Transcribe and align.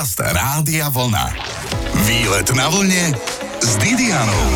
Podcast 0.00 0.32
Rádia 0.32 0.88
Vlna. 0.88 1.28
Výlet 2.08 2.48
na 2.56 2.72
vlne 2.72 3.12
s 3.60 3.76
Didianou. 3.76 4.48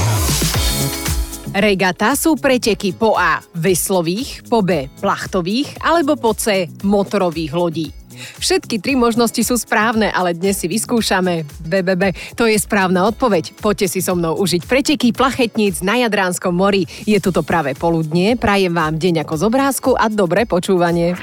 Regata 1.53 2.17
sú 2.17 2.33
preteky 2.41 2.97
po 2.97 3.21
A. 3.21 3.45
Veslových, 3.53 4.41
po 4.49 4.65
B. 4.65 4.89
Plachtových 5.05 5.85
alebo 5.85 6.17
po 6.17 6.33
C. 6.33 6.73
Motorových 6.81 7.53
lodí. 7.53 7.93
Všetky 8.41 8.81
tri 8.81 8.97
možnosti 8.97 9.37
sú 9.45 9.61
správne, 9.61 10.09
ale 10.17 10.33
dnes 10.33 10.57
si 10.57 10.65
vyskúšame 10.65 11.45
BBB. 11.61 12.17
To 12.41 12.49
je 12.49 12.57
správna 12.57 13.05
odpoveď. 13.05 13.53
Poďte 13.61 13.93
si 13.93 14.01
so 14.01 14.17
mnou 14.17 14.41
užiť 14.41 14.65
preteky 14.65 15.13
plachetníc 15.13 15.85
na 15.85 16.01
Jadránskom 16.01 16.57
mori. 16.57 16.89
Je 17.05 17.21
tu 17.21 17.37
to 17.37 17.45
práve 17.45 17.77
poludnie, 17.77 18.41
prajem 18.41 18.73
vám 18.73 18.97
deň 18.97 19.29
ako 19.29 19.35
z 19.37 19.43
obrázku 19.45 19.91
a 19.93 20.09
dobré 20.09 20.49
počúvanie. 20.49 21.21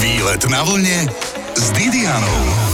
Výlet 0.00 0.40
na 0.48 0.64
vlne 0.64 1.04
s 1.52 1.68
Didianou. 1.76 2.72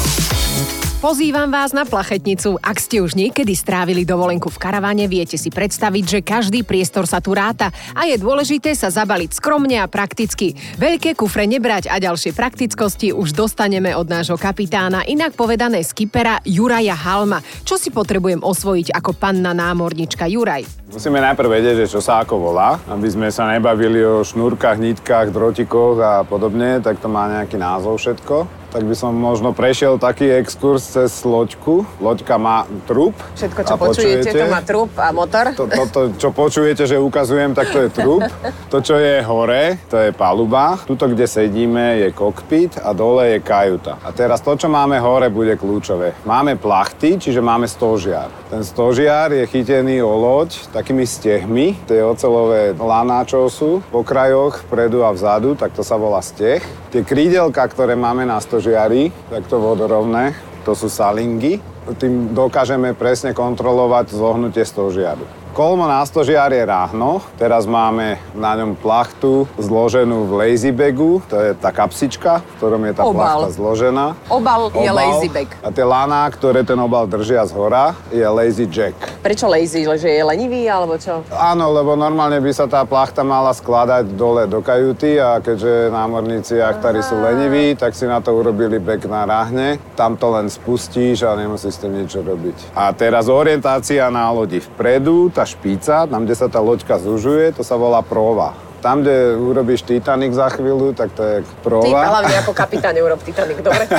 Pozývam 0.99 1.47
vás 1.47 1.71
na 1.71 1.87
plachetnicu. 1.87 2.59
Ak 2.59 2.83
ste 2.83 2.99
už 2.99 3.15
niekedy 3.15 3.55
strávili 3.55 4.03
dovolenku 4.03 4.51
v 4.51 4.59
karavane, 4.59 5.07
viete 5.07 5.39
si 5.39 5.47
predstaviť, 5.47 6.05
že 6.11 6.27
každý 6.27 6.67
priestor 6.67 7.07
sa 7.07 7.23
tu 7.23 7.39
ráta 7.39 7.71
a 7.95 8.11
je 8.11 8.19
dôležité 8.19 8.75
sa 8.75 8.91
zabaliť 8.91 9.31
skromne 9.31 9.79
a 9.79 9.87
prakticky. 9.87 10.59
Veľké 10.75 11.15
kufre 11.15 11.47
nebrať 11.47 11.87
a 11.87 12.03
ďalšie 12.03 12.35
praktickosti 12.35 13.15
už 13.15 13.31
dostaneme 13.31 13.95
od 13.95 14.11
nášho 14.11 14.35
kapitána, 14.35 15.07
inak 15.07 15.39
povedané 15.39 15.87
skipera 15.87 16.43
Juraja 16.43 16.99
Halma. 16.99 17.47
Čo 17.63 17.79
si 17.79 17.95
potrebujem 17.95 18.43
osvojiť 18.43 18.91
ako 18.91 19.15
panna 19.15 19.55
námornička 19.55 20.27
Juraj? 20.27 20.67
Musíme 20.91 21.23
najprv 21.23 21.63
vedieť, 21.63 21.87
že 21.87 21.95
čo 21.95 22.03
sa 22.03 22.27
ako 22.27 22.43
volá, 22.43 22.75
aby 22.91 23.07
sme 23.07 23.31
sa 23.31 23.47
nebavili 23.47 24.03
o 24.03 24.27
šnúrkach, 24.27 24.83
nitkách, 24.83 25.31
drotikoch 25.31 26.03
a 26.03 26.27
podobne, 26.27 26.83
tak 26.83 26.99
to 26.99 27.07
má 27.07 27.31
nejaký 27.31 27.55
názov 27.55 28.03
všetko 28.03 28.58
tak 28.69 28.85
by 28.85 28.95
som 28.95 29.17
možno 29.17 29.57
prešiel 29.57 29.97
taký 29.97 30.29
exkurs 30.29 30.85
cez 30.85 31.13
loďku. 31.25 31.85
Loďka 31.99 32.37
má 32.37 32.69
trup. 32.85 33.17
Všetko, 33.35 33.61
čo 33.65 33.75
počujete, 33.81 34.29
počujete, 34.29 34.41
to 34.41 34.47
má 34.53 34.61
trup 34.61 34.91
a 35.01 35.09
motor. 35.13 35.47
To, 35.57 35.65
to, 35.65 35.83
to, 35.89 36.01
čo 36.21 36.29
počujete, 36.33 36.85
že 36.85 37.01
ukazujem, 37.01 37.57
tak 37.57 37.73
to 37.73 37.87
je 37.87 37.91
trup. 37.91 38.25
To, 38.69 38.79
čo 38.85 39.01
je 39.01 39.25
hore, 39.25 39.81
to 39.89 39.97
je 39.97 40.11
paluba. 40.13 40.77
Tuto, 40.85 41.09
kde 41.09 41.25
sedíme, 41.25 42.05
je 42.05 42.09
kokpit 42.13 42.77
a 42.81 42.93
dole 42.93 43.37
je 43.37 43.39
kajuta. 43.41 43.97
A 44.05 44.13
teraz 44.13 44.45
to, 44.45 44.53
čo 44.57 44.69
máme 44.69 45.01
hore, 45.01 45.33
bude 45.33 45.57
kľúčové. 45.57 46.13
Máme 46.29 46.61
plachty, 46.61 47.17
čiže 47.17 47.41
máme 47.41 47.65
stožiar. 47.65 48.29
Ten 48.53 48.61
stožiar 48.65 49.33
je 49.33 49.45
chytený 49.49 50.05
o 50.05 50.13
loď 50.13 50.69
takými 50.73 51.09
stehmi. 51.09 51.77
Tie 51.89 52.05
ocelové 52.05 52.77
laná, 52.77 53.25
čo 53.25 53.49
sú 53.49 53.81
po 53.89 54.05
krajoch, 54.05 54.65
vpredu 54.69 55.05
a 55.05 55.13
vzadu, 55.13 55.57
tak 55.57 55.73
to 55.73 55.81
sa 55.81 55.97
volá 55.97 56.21
steh. 56.21 56.61
Tie 56.89 57.05
krídelka, 57.05 57.69
ktoré 57.69 57.99
máme 57.99 58.25
na 58.25 58.41
stožiar, 58.41 58.69
stožiari, 58.69 59.09
takto 59.33 59.59
vodorovné, 59.59 60.37
to 60.63 60.77
sú 60.77 60.93
salingy. 60.93 61.57
Tým 61.97 62.37
dokážeme 62.37 62.93
presne 62.93 63.33
kontrolovať 63.33 64.13
zohnutie 64.13 64.61
stožiaru. 64.61 65.25
Kolmo 65.59 65.91
na 65.91 66.07
stožiar 66.07 66.55
je 66.55 66.63
ráhno. 66.63 67.19
Teraz 67.35 67.67
máme 67.67 68.23
na 68.31 68.55
ňom 68.55 68.79
plachtu 68.79 69.43
zloženú 69.59 70.31
v 70.31 70.47
lazy 70.47 70.71
bagu. 70.71 71.19
To 71.27 71.35
je 71.35 71.51
tá 71.59 71.75
kapsička, 71.75 72.47
v 72.47 72.53
ktorom 72.63 72.87
je 72.87 72.95
tá 72.95 73.03
obal. 73.03 73.43
plachta 73.43 73.59
zložená. 73.59 74.15
Obal, 74.31 74.71
obal 74.71 74.87
je 74.87 74.91
lazy 74.95 75.27
bag. 75.27 75.51
A 75.59 75.75
tie 75.75 75.83
laná, 75.83 76.31
ktoré 76.31 76.63
ten 76.63 76.79
obal 76.79 77.11
držia 77.11 77.43
z 77.43 77.59
hora, 77.59 77.91
je 78.15 78.23
lazy 78.23 78.71
jack. 78.71 78.95
Prečo 79.19 79.51
lazy? 79.51 79.83
Že 79.83 80.07
je 80.07 80.23
lenivý 80.23 80.63
alebo 80.71 80.95
čo? 80.95 81.27
Áno, 81.35 81.75
lebo 81.75 81.99
normálne 81.99 82.39
by 82.39 82.55
sa 82.55 82.71
tá 82.71 82.87
plachta 82.87 83.27
mala 83.27 83.51
skladať 83.51 84.15
dole 84.15 84.47
do 84.47 84.63
kajuty 84.63 85.19
a 85.19 85.43
keďže 85.43 85.91
námorníci 85.91 86.63
a 86.63 86.71
aktári 86.71 87.03
sú 87.03 87.19
leniví, 87.19 87.75
tak 87.75 87.99
si 87.99 88.07
na 88.07 88.23
to 88.23 88.31
urobili 88.31 88.79
bag 88.79 89.03
na 89.11 89.27
ráhne. 89.27 89.83
Tam 89.99 90.15
to 90.15 90.39
len 90.39 90.47
spustíš 90.47 91.27
a 91.27 91.35
nemusíš 91.35 91.75
s 91.75 91.83
tým 91.83 91.99
niečo 91.99 92.23
robiť. 92.23 92.79
A 92.79 92.95
teraz 92.95 93.27
orientácia 93.27 94.07
na 94.07 94.31
lodi 94.31 94.63
vpredu, 94.63 95.35
tá 95.35 95.48
špica, 95.57 96.05
tam, 96.05 96.29
kde 96.29 96.35
sa 96.37 96.47
tá 96.53 96.61
loďka 96.61 97.01
zužuje, 97.01 97.57
to 97.57 97.65
sa 97.65 97.81
volá 97.81 98.05
prova. 98.05 98.53
Tam, 98.79 99.03
kde 99.03 99.35
urobíš 99.35 99.83
Titanic 99.83 100.31
za 100.39 100.55
chvíľu, 100.55 100.95
tak 100.95 101.11
to 101.11 101.23
je 101.27 101.37
prova. 101.67 101.83
Ty 101.83 101.91
hlavne 101.91 102.35
ako 102.47 102.53
kapitán 102.55 102.95
urob 102.95 103.19
Titanic, 103.19 103.59
dobre? 103.59 103.91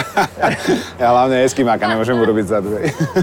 ja 1.04 1.08
hlavne 1.12 1.44
eskimáka 1.44 1.84
nemôžem 1.84 2.16
urobiť 2.16 2.46
zadu. 2.48 2.80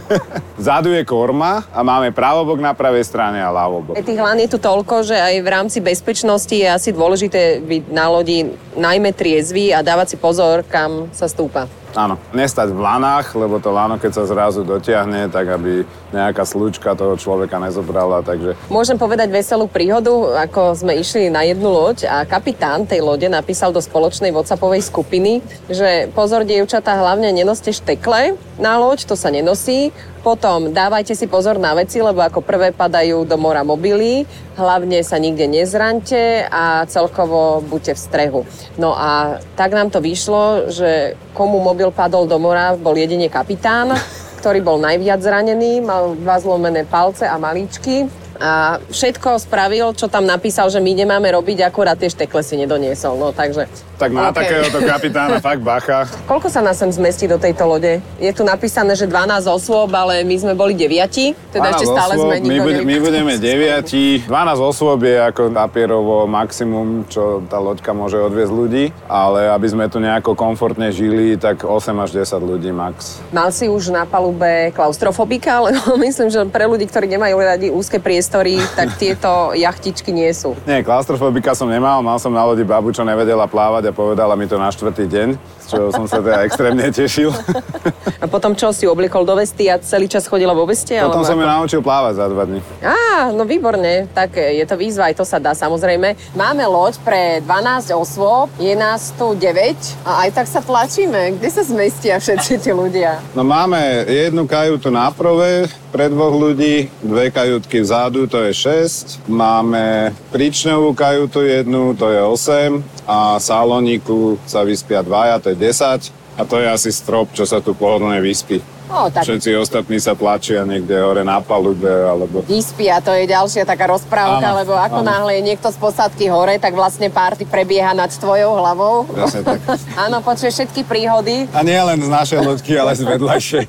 Vzadu 0.61 0.93
je 0.93 1.01
korma 1.09 1.65
a 1.73 1.81
máme 1.81 2.13
pravobok 2.13 2.61
na 2.61 2.77
pravej 2.77 3.09
strane 3.09 3.41
a 3.41 3.49
ľavobok. 3.49 3.97
Tých 3.97 4.21
hlan 4.21 4.37
je 4.45 4.53
tu 4.53 4.61
toľko, 4.61 5.09
že 5.09 5.17
aj 5.17 5.35
v 5.41 5.49
rámci 5.49 5.79
bezpečnosti 5.81 6.53
je 6.53 6.69
asi 6.69 6.93
dôležité 6.93 7.65
byť 7.65 7.83
na 7.89 8.13
lodi 8.13 8.53
najmä 8.77 9.17
triezvy 9.17 9.73
a 9.73 9.81
dávať 9.81 10.13
si 10.13 10.17
pozor, 10.21 10.61
kam 10.61 11.09
sa 11.17 11.25
stúpa. 11.25 11.73
Áno, 11.97 12.21
nestať 12.37 12.77
v 12.77 12.81
lanách, 12.85 13.33
lebo 13.33 13.57
to 13.57 13.73
lano, 13.73 13.97
keď 13.97 14.21
sa 14.21 14.29
zrazu 14.29 14.61
dotiahne, 14.61 15.33
tak 15.33 15.49
aby 15.49 15.81
nejaká 16.13 16.45
slučka 16.45 16.93
toho 16.93 17.17
človeka 17.17 17.57
nezobrala, 17.57 18.21
takže... 18.21 18.53
Môžem 18.69 19.01
povedať 19.01 19.33
veselú 19.33 19.65
príhodu, 19.65 20.13
ako 20.45 20.77
sme 20.77 21.01
išli 21.01 21.33
na 21.33 21.49
jednu 21.49 21.73
loď 21.73 22.05
a 22.05 22.29
kapitán 22.29 22.85
tej 22.85 23.01
lode 23.01 23.25
napísal 23.33 23.73
do 23.73 23.81
spoločnej 23.81 24.29
WhatsAppovej 24.29 24.85
skupiny, 24.85 25.41
že 25.73 26.13
pozor, 26.13 26.45
dievčatá, 26.45 27.01
hlavne 27.01 27.33
nenoste 27.33 27.73
štekle 27.73 28.37
na 28.61 28.77
loď, 28.77 29.09
to 29.09 29.17
sa 29.17 29.33
nenosí, 29.33 29.89
potom 30.27 30.75
dávajte 30.75 31.15
si 31.15 31.31
pozor 31.31 31.63
na 31.63 31.71
veci, 31.79 32.03
lebo 32.03 32.19
ako 32.19 32.43
prvé 32.43 32.75
padajú 32.75 33.23
do 33.23 33.39
mora 33.39 33.63
mobily, 33.63 34.27
hlavne 34.59 35.07
sa 35.07 35.23
nikde 35.23 35.47
nezraňte 35.47 36.51
a 36.51 36.83
celkovo 36.91 37.63
buďte 37.63 37.95
v 37.95 38.03
strehu. 38.11 38.41
No 38.75 38.91
a 38.91 39.39
tak 39.55 39.71
nám 39.71 39.95
to 39.95 40.03
vyšlo, 40.03 40.67
že 40.75 41.15
komu 41.31 41.63
mobil 41.63 41.95
padol 41.95 42.27
do 42.27 42.43
mora, 42.43 42.75
bol 42.75 42.99
jedine 42.99 43.31
kapitán, 43.31 43.95
ktorý 44.43 44.67
bol 44.67 44.83
najviac 44.83 45.23
zranený, 45.23 45.79
mal 45.79 46.19
dva 46.19 46.43
zlomené 46.43 46.83
palce 46.83 47.23
a 47.23 47.39
malíčky 47.39 48.11
a 48.41 48.83
všetko 48.89 49.43
spravil, 49.43 49.93
čo 49.93 50.09
tam 50.09 50.25
napísal, 50.25 50.73
že 50.73 50.81
my 50.81 50.93
nemáme 50.97 51.29
robiť, 51.29 51.69
akurát 51.69 52.01
tie 52.01 52.09
štekle 52.09 52.41
si 52.41 52.57
nedoniesol. 52.57 53.21
No, 53.21 53.37
takže, 53.37 53.69
tak 54.01 54.13
na 54.13 54.33
okay. 54.33 54.49
takéhoto 54.49 54.79
kapitána 54.81 55.37
fakt 55.41 55.61
bacha. 55.61 56.09
Koľko 56.31 56.49
sa 56.49 56.65
nás 56.65 56.81
sem 56.81 56.89
zmestí 56.89 57.29
do 57.29 57.37
tejto 57.37 57.69
lode? 57.69 58.01
Je 58.17 58.33
tu 58.33 58.43
napísané, 58.45 58.97
že 58.97 59.09
12 59.09 59.45
osôb, 59.49 59.93
ale 59.93 60.25
my 60.25 60.37
sme 60.37 60.53
boli 60.57 60.77
9, 60.77 61.53
teda 61.53 61.67
ešte 61.73 61.87
stále 61.89 62.13
osôb, 62.17 62.33
sme 62.33 62.37
my, 62.45 62.59
bude, 62.61 62.81
my 62.83 62.97
budeme 63.01 63.35
9. 63.39 64.29
12 64.29 64.31
osôb 64.61 64.99
je 65.05 65.17
ako 65.17 65.43
papierovo 65.55 66.29
maximum, 66.29 67.07
čo 67.09 67.43
tá 67.49 67.57
loďka 67.57 67.97
môže 67.97 68.21
odviezť 68.21 68.53
ľudí, 68.53 68.85
ale 69.09 69.49
aby 69.49 69.67
sme 69.71 69.85
tu 69.89 70.03
nejako 70.03 70.37
komfortne 70.37 70.91
žili, 70.93 71.39
tak 71.39 71.63
8 71.65 72.05
až 72.05 72.11
10 72.21 72.37
ľudí 72.43 72.71
max. 72.75 73.23
Mal 73.33 73.49
si 73.55 73.71
už 73.71 73.95
na 73.95 74.05
palube 74.05 74.75
klaustrofobika, 74.75 75.63
lebo 75.71 75.97
myslím, 76.03 76.29
že 76.29 76.45
pre 76.51 76.67
ľudí, 76.69 76.85
ktorí 76.91 77.07
nemajú 77.09 77.37
radi 77.39 77.69
úzke 77.73 77.97
priestor, 77.97 78.26
priestory, 78.27 78.59
tak 78.75 78.99
tieto 78.99 79.55
jachtičky 79.55 80.11
nie 80.11 80.35
sú. 80.35 80.59
Nie, 80.67 80.83
klaustrofobika 80.83 81.55
som 81.55 81.71
nemal, 81.71 82.03
mal 82.03 82.19
som 82.19 82.35
na 82.35 82.43
lodi 82.43 82.67
babu, 82.67 82.91
čo 82.91 83.07
nevedela 83.07 83.47
plávať 83.47 83.87
a 83.87 83.93
povedala 83.95 84.35
mi 84.35 84.51
to 84.51 84.59
na 84.59 84.67
štvrtý 84.67 85.07
deň, 85.07 85.29
z 85.67 85.75
čoho 85.75 85.91
som 85.91 86.07
sa 86.07 86.23
teda 86.23 86.47
extrémne 86.47 86.87
tešil. 86.95 87.35
A 88.23 88.31
potom 88.31 88.55
čo, 88.55 88.71
si 88.71 88.87
oblikol 88.87 89.27
do 89.29 89.37
vesty 89.37 89.69
a 89.69 89.77
celý 89.77 90.09
čas 90.09 90.25
chodila 90.25 90.57
vo 90.57 90.65
veste? 90.65 90.97
Potom 90.97 91.27
som 91.27 91.37
ju 91.37 91.45
naučil 91.45 91.85
plávať 91.85 92.17
za 92.17 92.27
dva 92.33 92.49
dní. 92.49 92.65
Á, 92.81 93.29
no 93.35 93.45
výborne, 93.45 94.09
tak 94.17 94.41
je 94.41 94.65
to 94.65 94.73
výzva, 94.79 95.13
aj 95.13 95.21
to 95.21 95.25
sa 95.29 95.37
dá 95.37 95.53
samozrejme. 95.53 96.17
Máme 96.33 96.65
loď 96.65 96.97
pre 97.05 97.45
12 97.45 97.93
osôb, 97.93 98.49
je 98.57 98.73
nás 98.73 99.13
tu 99.13 99.37
9 99.37 100.09
a 100.09 100.27
aj 100.27 100.31
tak 100.33 100.47
sa 100.49 100.65
tlačíme. 100.65 101.37
Kde 101.37 101.49
sa 101.53 101.63
zmestia 101.67 102.17
všetci 102.17 102.53
tí 102.63 102.71
ľudia? 102.73 103.21
No 103.37 103.45
máme 103.45 104.09
jednu 104.09 104.49
kajutu 104.49 104.89
na 104.89 105.13
prove, 105.13 105.69
pre 105.93 106.09
dvoch 106.13 106.35
ľudí, 106.35 106.93
dve 107.01 107.33
kajutky 107.33 107.81
vzadu, 107.81 108.29
to 108.29 108.43
je 108.49 108.53
6, 108.53 109.29
máme 109.33 110.13
príčňovú 110.29 110.93
kajutu 110.93 111.41
jednu, 111.41 111.97
to 111.97 112.13
je 112.13 112.21
8 112.21 112.96
a 113.07 113.39
saloniku 113.39 114.37
sa 114.45 114.67
vyspia 114.67 115.01
dvaja, 115.01 115.39
to 115.39 115.55
je 115.55 115.57
10 115.57 116.11
a 116.37 116.43
to 116.45 116.61
je 116.61 116.67
asi 116.69 116.91
strop, 116.93 117.33
čo 117.33 117.49
sa 117.49 117.65
tu 117.65 117.73
pohodlne 117.73 118.21
vyspí. 118.21 118.61
O, 118.87 119.11
tak... 119.11 119.27
Všetci 119.27 119.51
ostatní 119.59 119.99
sa 119.99 120.15
tlačia 120.15 120.63
niekde 120.63 120.95
hore 121.03 121.27
na 121.27 121.43
palube, 121.43 121.91
alebo... 121.91 122.47
Vyspia, 122.47 123.03
to 123.03 123.11
je 123.11 123.27
ďalšia 123.27 123.67
taká 123.67 123.91
rozprávka, 123.91 124.55
áno, 124.55 124.59
lebo 124.63 124.73
ako 124.79 125.03
áno. 125.03 125.11
náhle 125.11 125.33
je 125.39 125.43
niekto 125.43 125.75
z 125.75 125.79
posádky 125.81 126.31
hore, 126.31 126.55
tak 126.63 126.79
vlastne 126.79 127.11
párty 127.11 127.43
prebieha 127.43 127.99
nad 127.99 128.15
tvojou 128.15 128.55
hlavou. 128.55 129.11
Jasne 129.11 129.43
tak. 129.43 129.59
áno, 130.07 130.23
počuje 130.23 130.55
všetky 130.55 130.87
príhody. 130.87 131.51
A 131.51 131.67
nie 131.67 131.79
len 131.79 131.99
z 131.99 132.11
našej 132.11 132.39
loďky, 132.47 132.79
ale 132.79 132.95
z 132.95 133.03
vedľajšej. 133.03 133.65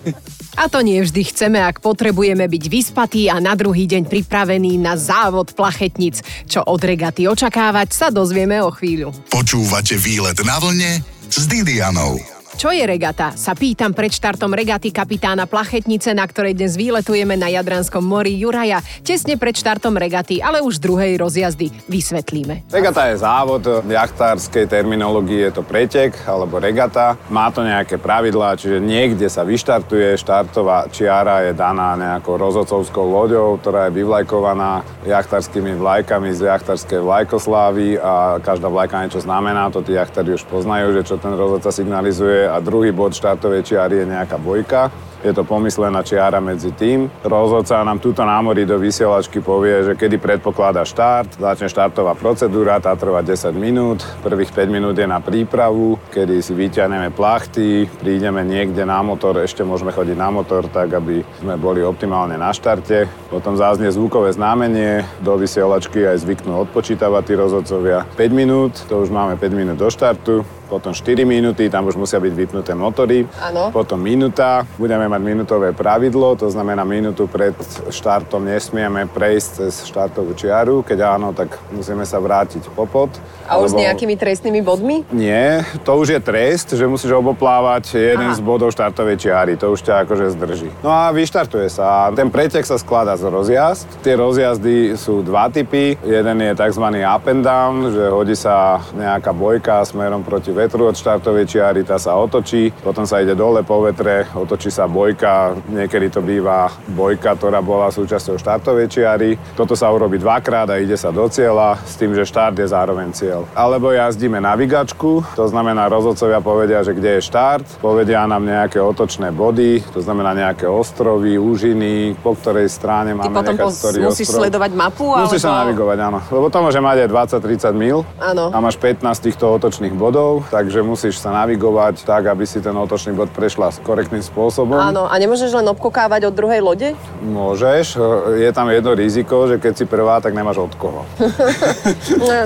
A 0.57 0.65
to 0.65 0.81
nie 0.81 0.97
vždy 1.05 1.21
chceme, 1.29 1.61
ak 1.61 1.85
potrebujeme 1.85 2.49
byť 2.49 2.63
vyspatí 2.65 3.29
a 3.29 3.37
na 3.37 3.53
druhý 3.53 3.85
deň 3.85 4.09
pripravení 4.09 4.81
na 4.81 4.97
závod 4.97 5.53
plachetnic. 5.53 6.25
Čo 6.49 6.65
od 6.65 6.81
regaty 6.81 7.29
očakávať, 7.29 7.93
sa 7.93 8.07
dozvieme 8.09 8.57
o 8.65 8.73
chvíľu. 8.73 9.13
Počúvate 9.29 9.93
výlet 10.01 10.41
na 10.41 10.57
vlne 10.57 11.05
s 11.29 11.45
Didianou. 11.45 12.36
Čo 12.57 12.73
je 12.73 12.81
regata? 12.89 13.37
Sa 13.37 13.53
pýtam 13.53 13.93
pred 13.93 14.09
štartom 14.09 14.49
regaty 14.49 14.89
kapitána 14.89 15.45
Plachetnice, 15.45 16.17
na 16.17 16.25
ktorej 16.25 16.57
dnes 16.57 16.73
výletujeme 16.73 17.37
na 17.37 17.53
Jadranskom 17.53 18.01
mori 18.01 18.33
Juraja. 18.33 18.81
Tesne 19.05 19.37
pred 19.37 19.53
štartom 19.53 19.93
regaty, 19.93 20.41
ale 20.41 20.65
už 20.65 20.81
druhej 20.81 21.21
rozjazdy. 21.21 21.69
Vysvetlíme. 21.85 22.65
Regata 22.73 23.13
je 23.13 23.21
závod, 23.21 23.61
v 23.61 23.93
jachtárskej 23.93 24.65
terminológii 24.73 25.45
je 25.45 25.51
to 25.53 25.61
pretek 25.61 26.17
alebo 26.25 26.57
regata. 26.57 27.13
Má 27.29 27.53
to 27.53 27.61
nejaké 27.61 28.01
pravidlá, 28.01 28.57
čiže 28.57 28.81
niekde 28.81 29.29
sa 29.29 29.45
vyštartuje, 29.45 30.17
štartová 30.17 30.89
čiara 30.89 31.45
je 31.45 31.53
daná 31.53 31.93
nejakou 31.93 32.41
rozhodcovskou 32.41 33.05
loďou, 33.05 33.61
ktorá 33.61 33.85
je 33.85 34.01
vyvlajkovaná 34.01 34.81
jachtárskymi 35.05 35.77
vlajkami 35.77 36.33
z 36.33 36.49
jachtárskej 36.49 37.05
vlajkoslávy 37.05 38.01
a 38.01 38.41
každá 38.41 38.65
vlajka 38.65 39.05
niečo 39.05 39.21
znamená, 39.21 39.69
to 39.69 39.85
tí 39.85 39.93
jachtári 39.93 40.33
už 40.33 40.41
poznajú, 40.49 40.97
že 40.97 41.05
čo 41.05 41.21
ten 41.21 41.37
rozhodca 41.37 41.69
signalizuje 41.69 42.46
a 42.47 42.57
druhý 42.63 42.95
bod 42.95 43.13
štartovej 43.13 43.67
čiary 43.67 44.01
je 44.01 44.07
nejaká 44.07 44.39
bojka. 44.41 44.89
Je 45.25 45.33
to 45.33 45.41
pomyslená 45.41 46.05
čiara 46.05 46.37
medzi 46.37 46.69
tým. 46.77 47.09
Rozhodca 47.25 47.81
nám 47.81 47.97
túto 47.97 48.21
námori 48.21 48.69
do 48.69 48.77
vysielačky 48.77 49.41
povie, 49.41 49.81
že 49.81 49.93
kedy 49.97 50.21
predpokladá 50.21 50.85
štart, 50.85 51.41
začne 51.41 51.73
štartová 51.73 52.13
procedúra, 52.13 52.77
tá 52.77 52.93
trvá 52.93 53.25
10 53.25 53.49
minút, 53.57 54.05
prvých 54.21 54.53
5 54.53 54.69
minút 54.69 54.93
je 54.93 55.09
na 55.09 55.17
prípravu, 55.17 55.97
kedy 56.13 56.37
si 56.45 56.53
vyťahneme 56.53 57.09
plachty, 57.17 57.89
prídeme 57.97 58.45
niekde 58.45 58.85
na 58.85 59.01
motor, 59.01 59.41
ešte 59.41 59.65
môžeme 59.65 59.89
chodiť 59.89 60.13
na 60.13 60.29
motor, 60.29 60.69
tak 60.69 60.93
aby 60.93 61.25
sme 61.41 61.57
boli 61.57 61.81
optimálne 61.81 62.37
na 62.37 62.53
štarte. 62.53 63.09
Potom 63.33 63.57
záznie 63.57 63.89
zvukové 63.89 64.29
znamenie, 64.37 65.01
do 65.25 65.33
vysielačky 65.33 66.05
aj 66.05 66.29
zvyknú 66.29 66.61
odpočítavať 66.69 67.23
tí 67.25 67.33
rozhodcovia. 67.33 68.05
5 68.13 68.29
minút, 68.31 68.77
to 68.85 69.01
už 69.01 69.09
máme 69.09 69.33
5 69.33 69.49
minút 69.49 69.81
do 69.81 69.89
štartu, 69.89 70.45
potom 70.67 70.91
4 70.91 71.23
minúty, 71.23 71.71
tam 71.71 71.87
už 71.87 71.95
musia 71.95 72.19
byť 72.19 72.33
vypnuté 72.35 72.75
motory. 72.75 73.23
Áno. 73.39 73.71
Potom 73.71 73.97
minúta, 73.97 74.67
budeme 74.75 75.07
mať 75.07 75.21
minútové 75.23 75.71
pravidlo, 75.71 76.35
to 76.35 76.51
znamená 76.51 76.83
minútu 76.83 77.25
pred 77.25 77.55
štartom 77.89 78.43
nesmieme 78.43 79.07
prejsť 79.07 79.49
cez 79.63 79.87
štartovú 79.87 80.35
čiaru, 80.35 80.83
keď 80.83 81.17
áno, 81.17 81.31
tak 81.31 81.55
musíme 81.71 82.03
sa 82.03 82.19
vrátiť 82.19 82.67
popod. 82.75 83.09
A 83.47 83.55
už 83.63 83.71
s 83.71 83.79
nejakými 83.79 84.19
trestnými 84.19 84.59
bodmi? 84.59 85.07
Nie, 85.15 85.63
to 85.87 85.95
už 85.95 86.17
je 86.17 86.19
trest, 86.19 86.75
že 86.75 86.83
musíš 86.83 87.15
oboplávať 87.15 87.95
jeden 87.95 88.29
Aha. 88.31 88.35
z 88.35 88.41
bodov 88.43 88.75
štartovej 88.75 89.15
čiary, 89.15 89.55
to 89.55 89.71
už 89.71 89.87
ťa 89.87 90.03
akože 90.03 90.35
zdrží. 90.35 90.69
No 90.83 90.91
a 90.91 91.15
vyštartuje 91.15 91.71
sa. 91.71 92.11
Ten 92.11 92.27
pretek 92.27 92.67
sa 92.67 92.75
skladá 92.75 93.15
z 93.15 93.31
rozjazd. 93.31 94.03
Tie 94.03 94.19
rozjazdy 94.19 94.99
sú 94.99 95.23
dva 95.23 95.47
typy. 95.47 95.95
Jeden 96.03 96.37
je 96.43 96.51
tzv. 96.57 96.85
up 97.05 97.25
and 97.29 97.43
down, 97.45 97.93
že 97.93 98.03
hodí 98.11 98.35
sa 98.35 98.83
nejaká 98.91 99.31
bojka 99.31 99.85
smerom 99.87 100.25
proti 100.27 100.51
vetru 100.57 100.89
od 100.89 100.97
štartovej 100.97 101.45
čiary, 101.45 101.85
tá 101.85 102.01
sa 102.01 102.17
otočí, 102.17 102.73
potom 102.81 103.05
sa 103.05 103.21
ide 103.21 103.37
dole 103.37 103.61
po 103.61 103.85
vetre, 103.85 104.25
otočí 104.33 104.73
sa 104.73 104.89
bojka, 104.89 105.53
niekedy 105.69 106.09
to 106.09 106.25
býva 106.25 106.73
bojka, 106.97 107.37
ktorá 107.37 107.61
bola 107.61 107.93
súčasťou 107.93 108.41
štartovej 108.41 108.87
čiary. 108.89 109.37
Toto 109.53 109.77
sa 109.77 109.93
urobí 109.93 110.17
dvakrát 110.17 110.73
a 110.73 110.81
ide 110.81 110.97
sa 110.97 111.13
do 111.13 111.29
cieľa, 111.29 111.77
s 111.85 111.93
tým, 111.93 112.17
že 112.17 112.25
štart 112.25 112.57
je 112.57 112.67
zároveň 112.73 113.13
cieľ. 113.13 113.45
Alebo 113.53 113.93
jazdíme 113.93 114.41
navigačku, 114.41 115.21
to 115.37 115.45
znamená 115.45 115.85
rozhodcovia 115.85 116.41
povedia, 116.41 116.81
že 116.81 116.97
kde 116.97 117.21
je 117.21 117.27
štart, 117.29 117.77
povedia 117.77 118.25
nám 118.25 118.41
nejaké 118.41 118.81
otočné 118.81 119.29
body, 119.29 119.85
to 119.93 120.01
znamená 120.01 120.33
nejaké 120.33 120.65
ostrovy, 120.65 121.37
úžiny, 121.37 122.15
po 122.23 122.33
ktorej 122.33 122.71
strane 122.71 123.13
Ty 123.13 123.19
máme 123.19 123.35
potom 123.35 123.53
nechať 123.53 123.75
ktorý 123.77 123.97
musíš 124.07 124.27
ostrov. 124.31 124.41
sledovať 124.47 124.71
mapu? 124.73 125.05
Musíš 125.13 125.43
sa 125.43 125.49
alebo... 125.51 125.59
navigovať, 125.67 125.97
áno. 125.99 126.19
Lebo 126.31 126.45
to 126.47 126.57
môže 126.63 126.79
mať 126.79 126.97
aj 127.05 127.09
20-30 127.43 127.75
mil. 127.75 127.97
Áno. 128.17 128.45
A 128.49 128.57
máš 128.63 128.75
15 128.79 129.03
týchto 129.19 129.45
otočných 129.51 129.93
bodov, 129.93 130.46
takže 130.49 130.83
musíš 130.83 131.19
sa 131.19 131.31
navigovať 131.31 132.03
tak, 132.03 132.27
aby 132.31 132.47
si 132.47 132.61
ten 132.63 132.73
otočný 132.73 133.13
bod 133.13 133.29
prešla 133.31 133.71
korektným 133.83 134.23
spôsobom. 134.23 134.77
Áno, 134.77 135.05
a 135.05 135.13
nemôžeš 135.15 135.53
len 135.53 135.67
obkokávať 135.71 136.29
od 136.29 136.33
druhej 136.33 136.61
lode? 136.63 136.95
Môžeš. 137.23 137.97
Je 138.39 138.49
tam 138.55 138.71
jedno 138.71 138.95
riziko, 138.95 139.47
že 139.47 139.59
keď 139.59 139.73
si 139.75 139.85
prvá, 139.85 140.19
tak 140.23 140.33
nemáš 140.33 140.63
od 140.63 140.73
koho. 140.75 141.03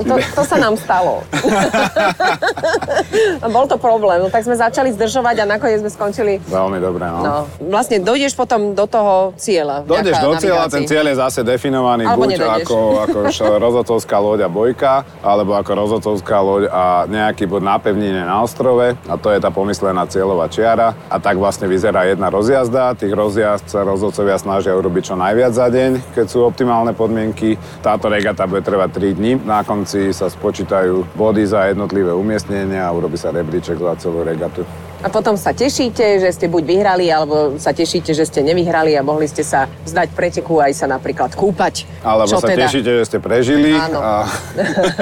To, 0.02 0.18
to 0.18 0.42
sa 0.44 0.56
nám 0.58 0.74
stalo. 0.74 1.22
bol 3.54 3.68
to 3.68 3.76
problém. 3.78 4.24
No, 4.24 4.28
tak 4.32 4.42
sme 4.42 4.56
začali 4.56 4.90
zdržovať 4.96 5.42
a 5.42 5.44
nakoniec 5.46 5.84
sme 5.84 5.90
skončili... 5.92 6.40
Veľmi 6.48 6.80
dobré, 6.80 7.06
no. 7.06 7.20
No, 7.22 7.36
vlastne 7.68 8.00
dojdeš 8.00 8.34
potom 8.34 8.72
do 8.72 8.86
toho 8.88 9.36
cieľa. 9.36 9.84
Dojdeš 9.84 10.16
do 10.18 10.32
cieľa, 10.40 10.66
navigácii. 10.66 10.74
ten 10.74 10.82
cieľ 10.88 11.04
je 11.12 11.16
zase 11.20 11.40
definovaný 11.44 12.04
Alebo 12.08 12.24
buď 12.24 12.28
nedojdeš. 12.34 12.66
ako, 12.66 12.76
ako 13.04 13.18
rozhodcovská 13.66 14.16
loď 14.18 14.38
a 14.46 14.50
bojka, 14.50 14.92
alebo 15.20 15.50
ako 15.54 15.70
rozhodcovská 15.76 16.38
loď 16.40 16.62
a 16.72 16.82
nejaký 17.06 17.44
bod 17.46 17.62
na 17.62 17.76
pevnine 17.92 18.24
na 18.24 18.40
ostrove 18.40 18.96
a 18.96 19.14
to 19.20 19.28
je 19.28 19.36
tá 19.36 19.52
pomyslená 19.52 20.08
cieľová 20.08 20.48
čiara 20.48 20.96
a 21.12 21.20
tak 21.20 21.36
vlastne 21.36 21.68
vyzerá 21.68 22.08
jedna 22.08 22.32
rozjazda. 22.32 22.96
Tých 22.96 23.12
rozjazd 23.12 23.68
sa 23.68 23.84
rozhodcovia 23.84 24.40
snažia 24.40 24.72
urobiť 24.72 25.12
čo 25.12 25.14
najviac 25.20 25.52
za 25.52 25.68
deň, 25.68 26.16
keď 26.16 26.26
sú 26.32 26.48
optimálne 26.48 26.96
podmienky. 26.96 27.60
Táto 27.84 28.08
regata 28.08 28.48
bude 28.48 28.64
trvať 28.64 28.96
3 28.96 29.18
dní. 29.20 29.32
Na 29.44 29.60
konci 29.60 30.16
sa 30.16 30.32
spočítajú 30.32 31.12
body 31.12 31.44
za 31.44 31.68
jednotlivé 31.68 32.16
umiestnenia 32.16 32.88
a 32.88 32.96
urobí 32.96 33.20
sa 33.20 33.28
rebríček 33.28 33.76
za 33.76 33.92
celú 34.00 34.24
regatu. 34.24 34.64
A 35.02 35.10
potom 35.10 35.34
sa 35.34 35.50
tešíte, 35.50 36.22
že 36.22 36.30
ste 36.30 36.46
buď 36.46 36.62
vyhrali, 36.62 37.10
alebo 37.10 37.58
sa 37.58 37.74
tešíte, 37.74 38.14
že 38.14 38.22
ste 38.22 38.38
nevyhrali 38.46 38.94
a 38.94 39.02
mohli 39.02 39.26
ste 39.26 39.42
sa 39.42 39.66
vzdať 39.82 40.14
preteku 40.14 40.62
aj 40.62 40.78
sa 40.78 40.86
napríklad 40.86 41.34
kúpať. 41.34 41.90
Alebo 42.06 42.30
Čo 42.30 42.38
sa 42.38 42.46
teda? 42.46 42.70
tešíte, 42.70 43.02
že 43.02 43.04
ste 43.10 43.18
prežili. 43.18 43.74
Áno. 43.74 43.98
A... 43.98 44.30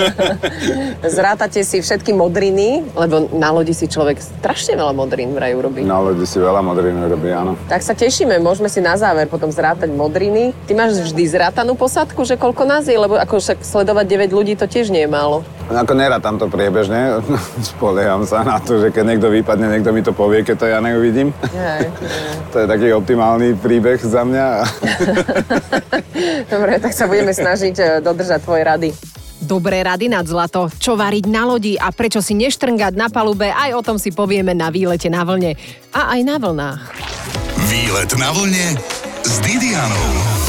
Zrátate 1.21 1.61
si 1.69 1.85
všetky 1.85 2.17
modriny, 2.17 2.81
lebo 2.97 3.29
na 3.37 3.53
lodi 3.53 3.77
si 3.77 3.85
človek 3.93 4.17
strašne 4.41 4.81
veľa 4.81 4.97
modrín 4.97 5.37
vraj 5.37 5.53
urobí. 5.53 5.85
Na 5.85 6.01
lodi 6.01 6.25
si 6.25 6.41
veľa 6.41 6.65
modriny 6.65 7.05
robí, 7.05 7.29
áno. 7.29 7.61
Tak 7.69 7.85
sa 7.85 7.93
tešíme, 7.93 8.41
môžeme 8.41 8.73
si 8.73 8.81
na 8.81 8.97
záver 8.97 9.29
potom 9.29 9.53
zrátať 9.53 9.93
modriny. 9.93 10.57
Ty 10.65 10.81
máš 10.81 11.13
vždy 11.13 11.29
zrátanú 11.29 11.77
posadku, 11.77 12.25
že 12.25 12.41
koľko 12.41 12.65
nás 12.65 12.89
je, 12.89 12.97
lebo 12.97 13.21
ako 13.21 13.37
však 13.37 13.61
sledovať 13.61 14.33
9 14.33 14.33
ľudí 14.33 14.57
to 14.57 14.65
tiež 14.65 14.89
nie 14.89 15.05
je 15.05 15.13
málo. 15.13 15.45
Ako 15.71 15.95
nerátam 15.95 16.35
to 16.35 16.51
priebežne, 16.51 17.23
spolieham 17.71 18.27
sa 18.27 18.43
na 18.43 18.59
to, 18.59 18.83
že 18.83 18.91
keď 18.91 19.05
niekto 19.07 19.31
vypadne, 19.31 19.71
niekto 19.71 19.95
mi 19.95 20.03
to 20.03 20.11
povie, 20.11 20.43
keď 20.43 20.57
to 20.59 20.67
ja 20.67 20.79
neuvidím. 20.83 21.31
Hej, 21.55 21.87
To 22.53 22.57
je 22.59 22.67
taký 22.67 22.91
optimálny 22.91 23.55
príbeh 23.55 24.03
za 24.03 24.27
mňa. 24.27 24.47
Dobre, 26.53 26.83
tak 26.83 26.91
sa 26.91 27.07
budeme 27.07 27.31
snažiť 27.31 27.75
e, 27.79 27.85
dodržať 28.03 28.43
tvoje 28.43 28.67
rady. 28.67 28.91
Dobré 29.41 29.81
rady 29.87 30.11
nad 30.11 30.27
zlato, 30.27 30.67
čo 30.83 30.99
variť 30.99 31.25
na 31.31 31.47
lodi 31.47 31.79
a 31.79 31.95
prečo 31.95 32.19
si 32.21 32.35
neštrngať 32.35 32.93
na 32.99 33.07
palube, 33.09 33.49
aj 33.49 33.71
o 33.73 33.81
tom 33.87 33.97
si 33.97 34.11
povieme 34.11 34.53
na 34.53 34.69
výlete 34.69 35.07
na 35.07 35.23
vlne. 35.23 35.55
A 35.95 36.19
aj 36.19 36.21
na 36.27 36.37
vlnách. 36.37 36.83
Výlet 37.71 38.11
na 38.19 38.35
vlne 38.35 38.67
s 39.23 39.35
Didianou. 39.41 40.40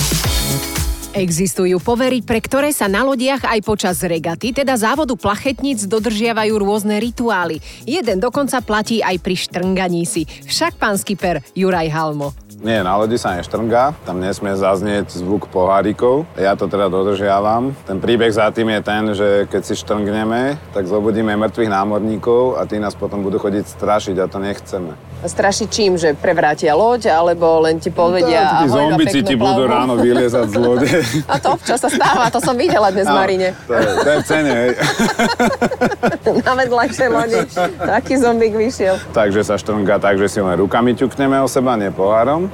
Existujú 1.11 1.83
povery, 1.83 2.23
pre 2.23 2.39
ktoré 2.39 2.71
sa 2.71 2.87
na 2.87 3.03
lodiach 3.03 3.43
aj 3.43 3.59
počas 3.67 3.99
regaty, 3.99 4.55
teda 4.55 4.79
závodu 4.79 5.11
plachetníc, 5.19 5.83
dodržiavajú 5.83 6.55
rôzne 6.55 7.03
rituály. 7.03 7.59
Jeden 7.83 8.23
dokonca 8.23 8.63
platí 8.63 9.03
aj 9.03 9.19
pri 9.19 9.35
štrnganí 9.35 10.07
si. 10.07 10.23
Však 10.23 10.79
pán 10.79 10.95
skipper 10.95 11.43
Juraj 11.51 11.91
Halmo. 11.91 12.31
Nie, 12.63 12.79
na 12.79 12.95
lodi 12.95 13.19
sa 13.19 13.35
neštrngá, 13.35 14.07
tam 14.07 14.23
nesmie 14.23 14.55
zaznieť 14.55 15.11
zvuk 15.11 15.51
pohárikov. 15.51 16.23
Ja 16.39 16.55
to 16.55 16.71
teda 16.71 16.87
dodržiavam. 16.87 17.75
Ten 17.83 17.99
príbeh 17.99 18.31
za 18.31 18.47
tým 18.47 18.71
je 18.71 18.79
ten, 18.79 19.03
že 19.11 19.27
keď 19.51 19.61
si 19.67 19.75
štrngneme, 19.83 20.55
tak 20.71 20.87
zobudíme 20.87 21.35
mŕtvych 21.35 21.73
námorníkov 21.75 22.55
a 22.55 22.63
tí 22.63 22.79
nás 22.79 22.95
potom 22.95 23.19
budú 23.19 23.35
chodiť 23.35 23.67
strašiť 23.67 24.15
a 24.15 24.31
to 24.31 24.39
nechceme. 24.39 24.95
Strašiť 25.21 25.67
čím, 25.69 26.01
že 26.01 26.17
prevrátia 26.17 26.73
loď, 26.73 27.13
alebo 27.13 27.61
len 27.61 27.77
ti 27.77 27.93
povedia 27.93 28.41
Takí 28.41 28.55
ahoj, 28.57 28.65
iba 28.65 28.73
zombici 28.73 29.19
ti 29.21 29.35
budú 29.37 29.69
ráno 29.69 29.93
vyliezať 30.01 30.45
z 30.49 30.55
lode. 30.57 30.89
A 31.31 31.37
to 31.37 31.53
občas 31.53 31.77
sa 31.77 31.89
stáva, 31.93 32.33
to 32.33 32.41
som 32.41 32.57
videla 32.57 32.89
dnes 32.89 33.05
v 33.05 33.13
Marine. 33.13 33.49
To 33.69 33.73
je, 33.77 33.85
to 33.85 34.09
je 34.09 34.17
v 34.17 34.25
cene, 34.25 34.51
hej. 34.51 34.71
Na 36.47 36.53
vedľajšej 36.57 37.09
lodi. 37.13 37.39
Taký 37.77 38.13
zombík 38.17 38.53
vyšiel. 38.57 38.97
Takže 39.13 39.45
sa 39.45 39.61
štrnga 39.61 40.01
tak, 40.01 40.17
že 40.17 40.25
si 40.25 40.41
len 40.41 40.57
rukami 40.57 40.97
ťukneme 40.97 41.37
o 41.37 41.47
seba, 41.49 41.77
nie 41.77 41.93
pohárom. 41.93 42.49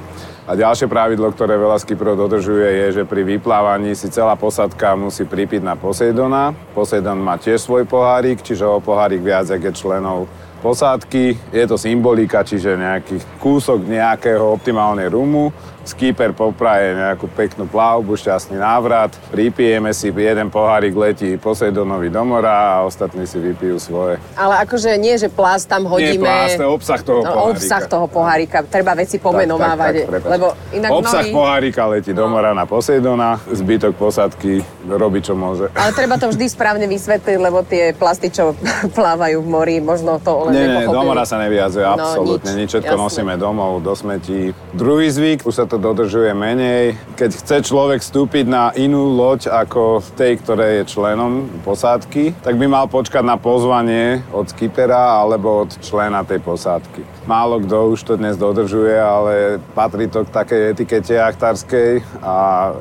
A 0.48 0.56
ďalšie 0.56 0.88
pravidlo, 0.88 1.28
ktoré 1.28 1.60
veľa 1.60 1.76
skiprov 1.76 2.16
dodržuje, 2.16 2.64
je, 2.64 2.86
že 3.00 3.02
pri 3.04 3.20
vyplávaní 3.20 3.92
si 3.92 4.08
celá 4.08 4.32
posadka 4.32 4.96
musí 4.96 5.28
pripiť 5.28 5.60
na 5.60 5.76
Poseidona. 5.76 6.56
Poseidon 6.72 7.20
má 7.20 7.36
tiež 7.36 7.60
svoj 7.60 7.84
pohárik, 7.84 8.40
čiže 8.40 8.64
o 8.64 8.80
pohárik 8.80 9.20
viac, 9.20 9.44
je 9.44 9.60
členov 9.76 10.24
posádky. 10.60 11.54
Je 11.54 11.64
to 11.66 11.78
symbolika, 11.78 12.42
čiže 12.42 12.78
nejaký 12.78 13.16
kúsok 13.38 13.86
nejakého 13.86 14.42
optimálnej 14.42 15.08
rumu. 15.08 15.50
Skíper 15.88 16.30
popraje 16.30 16.92
nejakú 16.92 17.24
peknú 17.28 17.64
plavbu, 17.64 18.12
šťastný 18.12 18.54
návrat. 18.54 19.08
Pripijeme 19.32 19.88
si, 19.90 20.12
jeden 20.12 20.48
pohárik 20.48 20.92
letí 20.92 21.34
Poseidonovi 21.34 22.06
do 22.06 22.20
mora 22.22 22.52
a 22.74 22.84
ostatní 22.84 23.24
si 23.24 23.38
vypijú 23.38 23.80
svoje. 23.80 24.20
Ale 24.34 24.60
akože 24.62 24.92
nie, 24.94 25.16
že 25.16 25.26
plás 25.26 25.64
tam 25.64 25.88
hodíme... 25.88 26.20
Nie 26.20 26.28
plás, 26.44 26.50
to 26.52 26.62
je 26.62 26.70
obsah 26.70 27.00
toho 27.00 27.18
No, 27.18 27.32
pohárika. 27.32 27.48
obsah 27.50 27.82
toho 27.88 28.06
pohárika. 28.06 28.58
Treba 28.62 28.92
veci 28.92 29.16
pomenovávať. 29.16 29.94
Tak, 29.96 30.04
tak, 30.04 30.20
tak, 30.20 30.28
lebo 30.28 30.46
inak 30.70 30.90
Obsah 30.92 31.24
mnohí... 31.24 31.32
pohárika 31.32 31.82
letí 31.86 32.12
do 32.12 32.24
mora 32.26 32.52
na 32.52 32.68
Poseidona, 32.68 33.40
zbytok 33.48 33.96
posadky 33.96 34.60
robí, 34.84 35.18
čo 35.18 35.32
môže. 35.32 35.72
Ale 35.72 35.90
treba 35.90 36.14
to 36.14 36.28
vždy 36.28 36.44
správne 36.46 36.84
vysvetliť, 36.84 37.36
lebo 37.38 37.64
tie 37.64 37.96
plasty, 37.96 38.28
čo 38.28 38.52
plávajú 38.98 39.40
v 39.40 39.48
mori, 39.48 39.76
možno 39.78 40.20
to 40.20 40.44
len 40.44 40.52
Nie, 40.52 40.66
nie, 40.68 40.84
do 40.84 41.00
mora 41.00 41.24
sa 41.24 41.40
nevyjazuje, 41.40 41.80
No, 41.86 41.96
absolútne. 41.96 42.52
nič, 42.52 42.58
nič, 42.58 42.68
všetko 42.70 42.92
jasné. 42.92 43.04
nosíme 43.08 43.34
domov, 43.34 43.80
do 43.80 43.96
smetí. 43.96 44.52
Druhý 44.70 45.08
zvyk, 45.08 45.48
už 45.48 45.54
sa 45.54 45.64
to 45.64 45.77
dodržuje 45.78 46.34
menej. 46.34 46.98
Keď 47.14 47.30
chce 47.32 47.56
človek 47.64 48.02
vstúpiť 48.02 48.44
na 48.50 48.74
inú 48.74 49.14
loď 49.14 49.48
ako 49.48 50.02
tej, 50.18 50.42
ktorej 50.42 50.82
je 50.82 50.90
členom 50.90 51.46
posádky, 51.62 52.34
tak 52.42 52.58
by 52.58 52.66
mal 52.66 52.86
počkať 52.90 53.22
na 53.22 53.38
pozvanie 53.38 54.26
od 54.34 54.50
skipera 54.50 55.22
alebo 55.22 55.64
od 55.64 55.70
člena 55.78 56.26
tej 56.26 56.42
posádky. 56.42 57.06
Málo 57.28 57.60
kto 57.60 57.92
už 57.92 58.00
to 58.08 58.14
dnes 58.16 58.40
dodržuje, 58.40 58.96
ale 58.96 59.60
patrí 59.76 60.08
to 60.08 60.24
k 60.24 60.32
takej 60.32 60.62
etikete 60.72 61.20
jachtarskej 61.20 62.00
a 62.24 62.36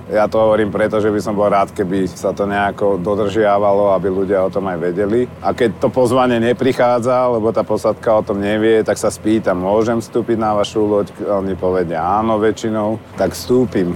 ja 0.08 0.26
to 0.32 0.40
hovorím 0.40 0.72
preto, 0.72 1.04
že 1.04 1.12
by 1.12 1.20
som 1.20 1.36
bol 1.36 1.52
rád, 1.52 1.76
keby 1.76 2.08
sa 2.08 2.32
to 2.32 2.48
nejako 2.48 2.96
dodržiavalo, 2.96 3.92
aby 3.92 4.08
ľudia 4.08 4.48
o 4.48 4.54
tom 4.54 4.72
aj 4.72 4.80
vedeli. 4.80 5.28
A 5.44 5.52
keď 5.52 5.84
to 5.84 5.92
pozvanie 5.92 6.40
neprichádza, 6.40 7.28
lebo 7.28 7.52
tá 7.52 7.68
posádka 7.68 8.24
o 8.24 8.24
tom 8.24 8.40
nevie, 8.40 8.88
tak 8.88 8.96
sa 8.96 9.12
spýtam, 9.12 9.60
môžem 9.60 10.00
vstúpiť 10.00 10.40
na 10.40 10.56
vašu 10.56 10.88
loď? 10.88 11.12
Oni 11.28 11.52
povedia 11.60 12.00
áno 12.00 12.40
väčšinou, 12.40 12.87
tak 13.20 13.36
vstúpim. 13.36 13.92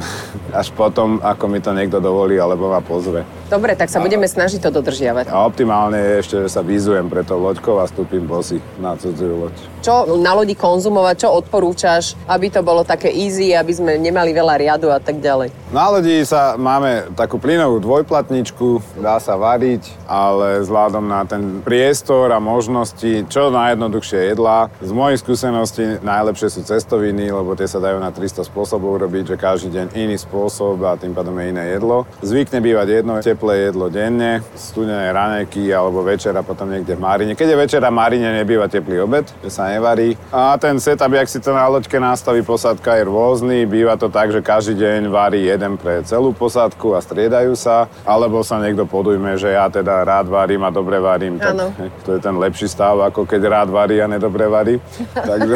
Až 0.51 0.75
potom, 0.75 1.23
ako 1.23 1.45
mi 1.47 1.63
to 1.63 1.71
niekto 1.71 2.03
dovolí 2.03 2.35
alebo 2.35 2.67
ma 2.67 2.83
pozve. 2.83 3.23
Dobre, 3.51 3.75
tak 3.75 3.91
sa 3.91 3.99
budeme 3.99 4.23
snažiť 4.23 4.63
to 4.63 4.71
dodržiavať. 4.71 5.27
A 5.27 5.43
optimálne 5.43 5.99
je 5.99 6.13
ešte, 6.23 6.35
že 6.47 6.55
sa 6.55 6.63
vyzujem 6.63 7.11
pre 7.11 7.19
to 7.19 7.35
loďkou 7.35 7.83
a 7.83 7.85
vstúpim 7.85 8.23
bosy 8.23 8.63
na 8.79 8.95
cudziu 8.95 9.35
loď. 9.43 9.55
Čo 9.83 10.15
na 10.23 10.31
lodi 10.31 10.55
konzumovať, 10.55 11.27
čo 11.27 11.35
odporúčaš, 11.35 12.15
aby 12.31 12.47
to 12.47 12.63
bolo 12.63 12.87
také 12.87 13.11
easy, 13.11 13.51
aby 13.51 13.75
sme 13.75 13.99
nemali 13.99 14.31
veľa 14.31 14.55
riadu 14.55 14.87
a 14.87 15.03
tak 15.03 15.19
ďalej. 15.19 15.51
Na 15.75 15.91
lodi 15.91 16.23
sa 16.23 16.55
máme 16.55 17.11
takú 17.11 17.43
plynovú 17.43 17.83
dvojplatničku, 17.83 19.03
dá 19.03 19.19
sa 19.19 19.35
variť, 19.35 19.83
ale 20.07 20.63
vzhľadom 20.63 21.03
na 21.03 21.27
ten 21.27 21.59
priestor 21.59 22.31
a 22.31 22.39
možnosti, 22.39 23.27
čo 23.27 23.51
najjednoduchšie 23.51 24.31
jedlá. 24.31 24.71
Z 24.79 24.95
mojich 24.95 25.19
skúseností 25.19 25.99
najlepšie 25.99 26.55
sú 26.55 26.61
cestoviny, 26.63 27.35
lebo 27.35 27.51
tie 27.59 27.67
sa 27.67 27.83
dajú 27.83 27.99
na 27.99 28.15
300 28.15 28.47
spôsobov 28.47 28.95
robiť, 29.03 29.35
že 29.35 29.35
každý 29.35 29.75
deň 29.75 29.87
iný 29.99 30.15
spôsob 30.15 30.79
a 30.87 30.95
tým 30.95 31.11
pádom 31.11 31.35
je 31.35 31.51
iné 31.51 31.75
jedlo. 31.75 32.07
Zvykne 32.23 32.63
bývať 32.63 32.87
jedno 33.03 33.19
teplé 33.19 33.40
jedlo 33.49 33.89
denne, 33.89 34.45
studené 34.53 35.09
raňajky 35.09 35.73
alebo 35.73 36.05
večera 36.05 36.45
potom 36.45 36.69
niekde 36.69 36.93
v 36.93 37.01
Marine. 37.01 37.33
Keď 37.33 37.47
je 37.49 37.57
večera 37.57 37.89
v 37.89 37.97
Marine, 37.97 38.29
nebýva 38.37 38.69
teplý 38.69 39.01
obed, 39.01 39.25
že 39.41 39.49
sa 39.49 39.73
nevarí. 39.73 40.13
A 40.29 40.53
ten 40.61 40.77
setup, 40.77 41.09
jak 41.09 41.25
si 41.25 41.41
to 41.41 41.49
na 41.57 41.65
loďke 41.65 41.97
nastaví 41.97 42.45
posádka, 42.45 43.01
je 43.01 43.09
rôzny. 43.09 43.65
Býva 43.65 43.97
to 43.97 44.13
tak, 44.13 44.29
že 44.29 44.45
každý 44.45 44.77
deň 44.77 45.09
varí 45.09 45.49
jeden 45.49 45.81
pre 45.81 46.05
celú 46.05 46.35
posádku 46.35 46.93
a 46.93 47.01
striedajú 47.01 47.57
sa. 47.57 47.89
Alebo 48.05 48.45
sa 48.45 48.61
niekto 48.61 48.85
podujme, 48.85 49.33
že 49.41 49.57
ja 49.57 49.65
teda 49.71 50.05
rád 50.05 50.29
varím 50.29 50.61
a 50.61 50.69
dobre 50.69 51.01
varím. 51.01 51.41
Tak 51.41 51.55
Áno. 51.57 51.73
to 52.05 52.13
je 52.13 52.19
ten 52.21 52.35
lepší 52.37 52.69
stav, 52.69 52.99
ako 53.01 53.25
keď 53.25 53.41
rád 53.47 53.69
varí 53.73 53.97
a 54.03 54.05
nedobre 54.05 54.45
varí. 54.45 54.77
Takže... 55.31 55.55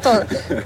To 0.00 0.10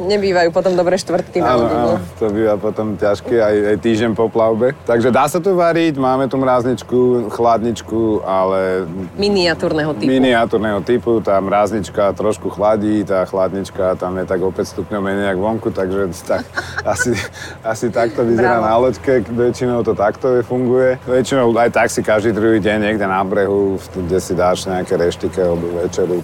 nebývajú 0.06 0.48
potom 0.54 0.78
dobré 0.78 0.94
štvrtky 0.94 1.42
na 1.42 1.58
Áno, 1.58 1.64
no. 1.66 1.74
áno, 1.74 1.94
to 2.20 2.30
býva 2.30 2.54
potom 2.60 2.94
ťažké 2.94 3.40
aj, 3.42 3.56
aj 3.74 3.76
týždeň 3.82 4.10
po 4.14 4.30
plavbe. 4.30 4.76
Takže 4.86 5.08
dá 5.10 5.26
sa 5.26 5.42
tu 5.42 5.56
variť, 5.56 5.89
máme 5.96 6.28
tu 6.28 6.36
mrázničku, 6.36 7.30
chladničku, 7.32 8.22
ale 8.22 8.86
Miniatúrneho 9.16 9.96
typu. 9.96 10.10
miniatúrneho 10.12 10.80
typu, 10.84 11.18
tá 11.24 11.40
mráznička 11.40 12.12
trošku 12.14 12.52
chladí, 12.52 13.02
tá 13.02 13.24
chladnička 13.26 13.96
tam 13.96 14.20
je 14.20 14.24
tak 14.28 14.44
o 14.44 14.52
5 14.52 14.72
stupňov 14.76 15.00
menej 15.00 15.26
ako 15.34 15.40
vonku, 15.40 15.68
takže 15.72 16.12
tak, 16.22 16.44
asi, 16.92 17.16
asi 17.64 17.88
takto 17.88 18.22
vyzerá 18.22 18.60
Bravo. 18.60 18.68
na 18.68 18.74
loďke, 18.76 19.24
väčšinou 19.32 19.80
to 19.80 19.96
takto 19.96 20.44
funguje. 20.44 21.00
Väčšinou 21.08 21.50
aj 21.56 21.70
tak 21.72 21.88
si 21.88 22.04
každý 22.04 22.36
druhý 22.36 22.60
deň 22.60 22.76
niekde 22.92 23.06
na 23.08 23.24
brehu, 23.24 23.80
kde 23.96 24.18
si 24.20 24.36
dáš 24.36 24.68
nejaké 24.68 24.94
reštike 25.00 25.40
alebo 25.40 25.66
večeru. 25.80 26.20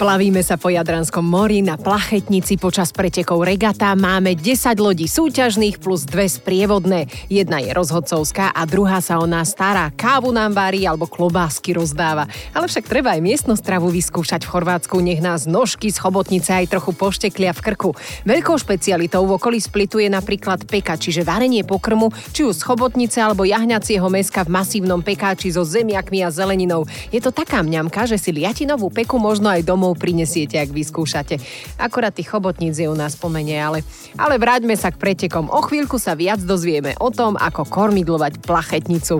Plavíme 0.00 0.40
sa 0.40 0.56
po 0.56 0.72
Jadranskom 0.72 1.20
mori 1.20 1.60
na 1.60 1.76
plachetnici 1.76 2.56
počas 2.56 2.88
pretekov 2.88 3.44
regata. 3.44 3.92
Máme 3.92 4.32
10 4.32 4.80
lodí 4.80 5.04
súťažných 5.04 5.76
plus 5.76 6.08
dve 6.08 6.24
sprievodné. 6.24 7.04
Jedna 7.28 7.60
je 7.60 7.68
rozhodcovská 7.76 8.48
a 8.48 8.64
druhá 8.64 9.04
sa 9.04 9.20
o 9.20 9.28
nás 9.28 9.52
stará. 9.52 9.92
Kávu 9.92 10.32
nám 10.32 10.56
varí 10.56 10.88
alebo 10.88 11.04
klobásky 11.04 11.76
rozdáva. 11.76 12.24
Ale 12.56 12.64
však 12.64 12.88
treba 12.88 13.12
aj 13.12 13.20
miestnu 13.20 13.60
stravu 13.60 13.92
vyskúšať 13.92 14.48
v 14.48 14.52
Chorvátsku. 14.56 14.96
Nech 15.04 15.20
nás 15.20 15.44
nožky 15.44 15.92
z 15.92 16.00
chobotnice 16.00 16.48
aj 16.48 16.72
trochu 16.72 16.96
pošteklia 16.96 17.52
v 17.52 17.60
krku. 17.60 17.92
Veľkou 18.24 18.56
špecialitou 18.56 19.28
v 19.28 19.36
okolí 19.36 19.60
Splitu 19.60 20.00
je 20.00 20.08
napríklad 20.08 20.64
peka, 20.64 20.96
čiže 20.96 21.28
varenie 21.28 21.60
pokrmu, 21.60 22.08
či 22.32 22.48
už 22.48 22.56
z 22.56 22.64
chobotnice 22.64 23.20
alebo 23.20 23.44
jahňacieho 23.44 24.08
meska 24.08 24.48
v 24.48 24.64
masívnom 24.64 25.04
pekáči 25.04 25.52
so 25.52 25.60
zemiakmi 25.60 26.24
a 26.24 26.32
zeleninou. 26.32 26.88
Je 27.12 27.20
to 27.20 27.28
taká 27.36 27.60
mňamka, 27.60 28.08
že 28.08 28.16
si 28.16 28.32
liatinovú 28.32 28.88
peku 28.88 29.20
možno 29.20 29.52
aj 29.52 29.68
domov 29.90 29.98
prinesiete, 29.98 30.62
ak 30.62 30.70
vyskúšate. 30.70 31.42
Akorát 31.74 32.14
tých 32.14 32.30
chobotníc 32.30 32.78
je 32.78 32.86
u 32.86 32.94
nás 32.94 33.18
pomene, 33.18 33.58
ale, 33.58 33.82
ale 34.14 34.38
vráťme 34.38 34.78
sa 34.78 34.94
k 34.94 35.02
pretekom. 35.02 35.50
O 35.50 35.58
chvíľku 35.66 35.98
sa 35.98 36.14
viac 36.14 36.38
dozvieme 36.38 36.94
o 37.02 37.10
tom, 37.10 37.34
ako 37.34 37.66
kormidlovať 37.66 38.38
plachetnicu. 38.46 39.18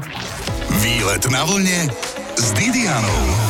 Výlet 0.79 1.25
na 1.35 1.43
vlne 1.43 1.91
s 2.39 2.47
Didianou. 2.55 3.50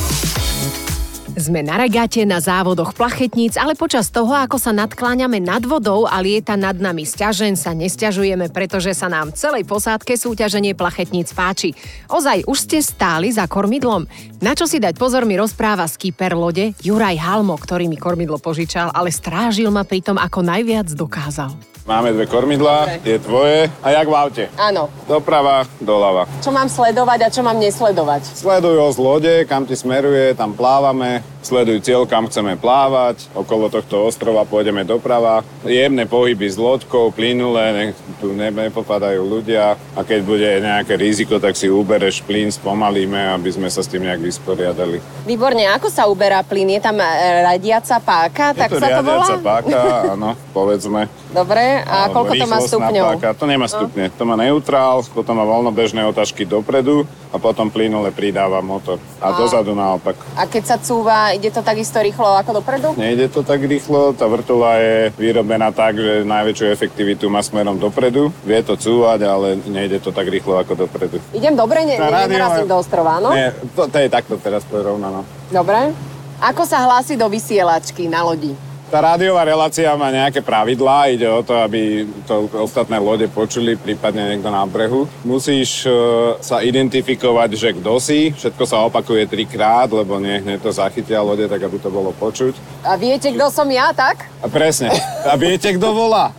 Sme 1.40 1.64
na 1.64 1.80
regate 1.80 2.28
na 2.28 2.36
závodoch 2.36 2.92
plachetníc, 2.92 3.56
ale 3.56 3.72
počas 3.72 4.12
toho, 4.12 4.36
ako 4.36 4.60
sa 4.60 4.76
nadkláňame 4.76 5.40
nad 5.40 5.64
vodou 5.64 6.04
a 6.04 6.20
lieta 6.20 6.52
nad 6.52 6.76
nami 6.76 7.08
sťažen, 7.08 7.56
sa 7.56 7.72
nesťažujeme, 7.72 8.52
pretože 8.52 8.92
sa 8.92 9.08
nám 9.08 9.32
celej 9.32 9.64
posádke 9.64 10.20
súťaženie 10.20 10.76
plachetníc 10.76 11.32
páči. 11.32 11.72
Ozaj, 12.12 12.44
už 12.44 12.58
ste 12.60 12.84
stáli 12.84 13.32
za 13.32 13.48
kormidlom? 13.48 14.04
Na 14.44 14.52
čo 14.52 14.68
si 14.68 14.84
dať 14.84 15.00
pozor 15.00 15.24
mi 15.24 15.40
rozpráva 15.40 15.88
skýper 15.88 16.36
lode 16.36 16.76
Juraj 16.84 17.16
Halmo, 17.16 17.56
ktorý 17.56 17.88
mi 17.88 17.96
kormidlo 17.96 18.36
požičal, 18.36 18.92
ale 18.92 19.08
strážil 19.08 19.72
ma 19.72 19.88
pritom 19.88 20.20
ako 20.20 20.44
najviac 20.44 20.92
dokázal. 20.92 21.69
Máme 21.90 22.14
dve 22.14 22.30
kormidlá, 22.30 23.02
je 23.02 23.18
tvoje 23.18 23.66
a 23.82 23.90
jak 23.90 24.06
v 24.06 24.14
aute. 24.14 24.44
Áno. 24.54 24.86
Doprava, 25.10 25.66
doľava. 25.82 26.30
Čo 26.38 26.54
mám 26.54 26.70
sledovať 26.70 27.18
a 27.26 27.28
čo 27.34 27.42
mám 27.42 27.58
nesledovať? 27.58 28.30
Sleduj 28.30 28.78
ho 28.78 28.94
z 28.94 28.98
lode, 29.02 29.34
kam 29.50 29.66
ti 29.66 29.74
smeruje, 29.74 30.38
tam 30.38 30.54
plávame. 30.54 31.26
Sleduj 31.40 31.80
cieľ, 31.80 32.04
kam 32.04 32.28
chceme 32.28 32.60
plávať. 32.60 33.24
Okolo 33.32 33.72
tohto 33.72 34.04
ostrova 34.04 34.44
pôjdeme 34.44 34.84
doprava. 34.84 35.40
Jemné 35.64 36.04
pohyby 36.04 36.44
s 36.44 36.60
loďkou, 36.60 37.16
plynulé, 37.16 37.64
nech 37.72 37.90
tu 38.20 38.36
ne- 38.36 38.52
nepopadajú 38.52 39.24
ľudia. 39.24 39.72
A 39.96 40.00
keď 40.04 40.20
bude 40.20 40.44
nejaké 40.60 41.00
riziko, 41.00 41.40
tak 41.40 41.56
si 41.56 41.72
ubereš 41.72 42.20
plyn, 42.28 42.52
spomalíme, 42.52 43.40
aby 43.40 43.48
sme 43.56 43.72
sa 43.72 43.80
s 43.80 43.88
tým 43.88 44.04
nejak 44.04 44.20
vysporiadali. 44.20 45.00
Výborne, 45.24 45.64
ako 45.72 45.88
sa 45.88 46.04
uberá 46.04 46.44
plyn? 46.44 46.76
Je 46.76 46.80
tam 46.84 47.00
e, 47.00 47.08
radiaca 47.40 47.96
páka, 48.04 48.52
tak 48.52 48.68
Je 48.68 48.76
to 48.76 48.84
sa 48.84 48.88
to 49.00 49.02
volá? 49.02 49.26
páka, 49.40 49.80
áno, 50.12 50.36
povedzme. 50.52 51.08
Dobre, 51.32 51.80
a 51.80 52.12
koľko 52.12 52.36
to 52.36 52.46
má 52.46 52.58
stupňov? 52.60 53.06
Páka. 53.16 53.28
To 53.38 53.46
nemá 53.48 53.64
stupne. 53.64 54.12
To 54.12 54.22
má 54.28 54.36
neutrál, 54.36 55.00
potom 55.08 55.40
má 55.40 55.46
voľnobežné 55.48 56.04
otáčky 56.04 56.44
dopredu 56.44 57.08
a 57.30 57.38
potom 57.38 57.70
plynule 57.70 58.10
pridáva 58.10 58.58
motor. 58.58 58.98
A, 59.22 59.38
dozadu 59.38 59.74
naopak. 59.74 60.18
A 60.34 60.50
keď 60.50 60.64
sa 60.66 60.76
cúva, 60.76 61.30
ide 61.30 61.50
to 61.50 61.62
takisto 61.62 62.02
rýchlo 62.02 62.26
ako 62.34 62.58
dopredu? 62.58 62.88
Nejde 62.98 63.30
to 63.30 63.46
tak 63.46 63.62
rýchlo, 63.62 64.10
tá 64.12 64.26
vrtula 64.26 64.76
je 64.82 65.14
vyrobená 65.14 65.70
tak, 65.70 65.94
že 65.94 66.26
najväčšiu 66.26 66.66
efektivitu 66.74 67.30
má 67.30 67.38
smerom 67.40 67.78
dopredu. 67.78 68.34
Vie 68.42 68.58
to 68.66 68.74
cúvať, 68.74 69.20
ale 69.22 69.58
nejde 69.62 70.02
to 70.02 70.10
tak 70.10 70.26
rýchlo 70.26 70.58
ako 70.58 70.86
dopredu. 70.86 71.22
Idem 71.30 71.54
dobre, 71.54 71.86
ne, 71.86 71.96
Tá 71.96 72.10
ne, 72.10 72.12
rádio- 72.12 72.34
nenarazím 72.34 72.66
do 72.66 72.76
ostrova, 72.78 73.22
no? 73.22 73.30
Nie, 73.30 73.54
to, 73.78 73.86
to 73.86 73.96
je 73.98 74.08
takto 74.10 74.34
teraz 74.36 74.66
porovnané. 74.66 75.22
Dobre. 75.54 75.94
Ako 76.40 76.64
sa 76.64 76.82
hlási 76.88 77.20
do 77.20 77.28
vysielačky 77.28 78.08
na 78.08 78.24
lodi? 78.24 78.56
Tá 78.90 78.98
rádiová 78.98 79.46
relácia 79.46 79.86
má 79.94 80.10
nejaké 80.10 80.42
pravidlá, 80.42 81.14
ide 81.14 81.22
o 81.30 81.46
to, 81.46 81.54
aby 81.54 82.02
to 82.26 82.50
ostatné 82.58 82.98
lode 82.98 83.30
počuli, 83.30 83.78
prípadne 83.78 84.34
niekto 84.34 84.50
na 84.50 84.66
brehu. 84.66 85.06
Musíš 85.22 85.86
e, 85.86 85.94
sa 86.42 86.58
identifikovať, 86.58 87.50
že 87.54 87.70
kto 87.78 88.02
si, 88.02 88.34
všetko 88.34 88.64
sa 88.66 88.82
opakuje 88.90 89.30
trikrát, 89.30 89.86
lebo 89.94 90.18
nie 90.18 90.42
hneď 90.42 90.58
to 90.58 90.74
zachytia 90.74 91.22
lode, 91.22 91.46
tak 91.46 91.62
aby 91.62 91.78
to 91.78 91.86
bolo 91.86 92.10
počuť. 92.10 92.82
A 92.82 92.98
viete, 92.98 93.30
kto 93.30 93.46
som 93.54 93.70
ja, 93.70 93.94
tak? 93.94 94.26
A 94.42 94.50
presne. 94.50 94.90
A 95.22 95.38
viete, 95.38 95.70
kto 95.76 95.92
volá? 95.92 96.34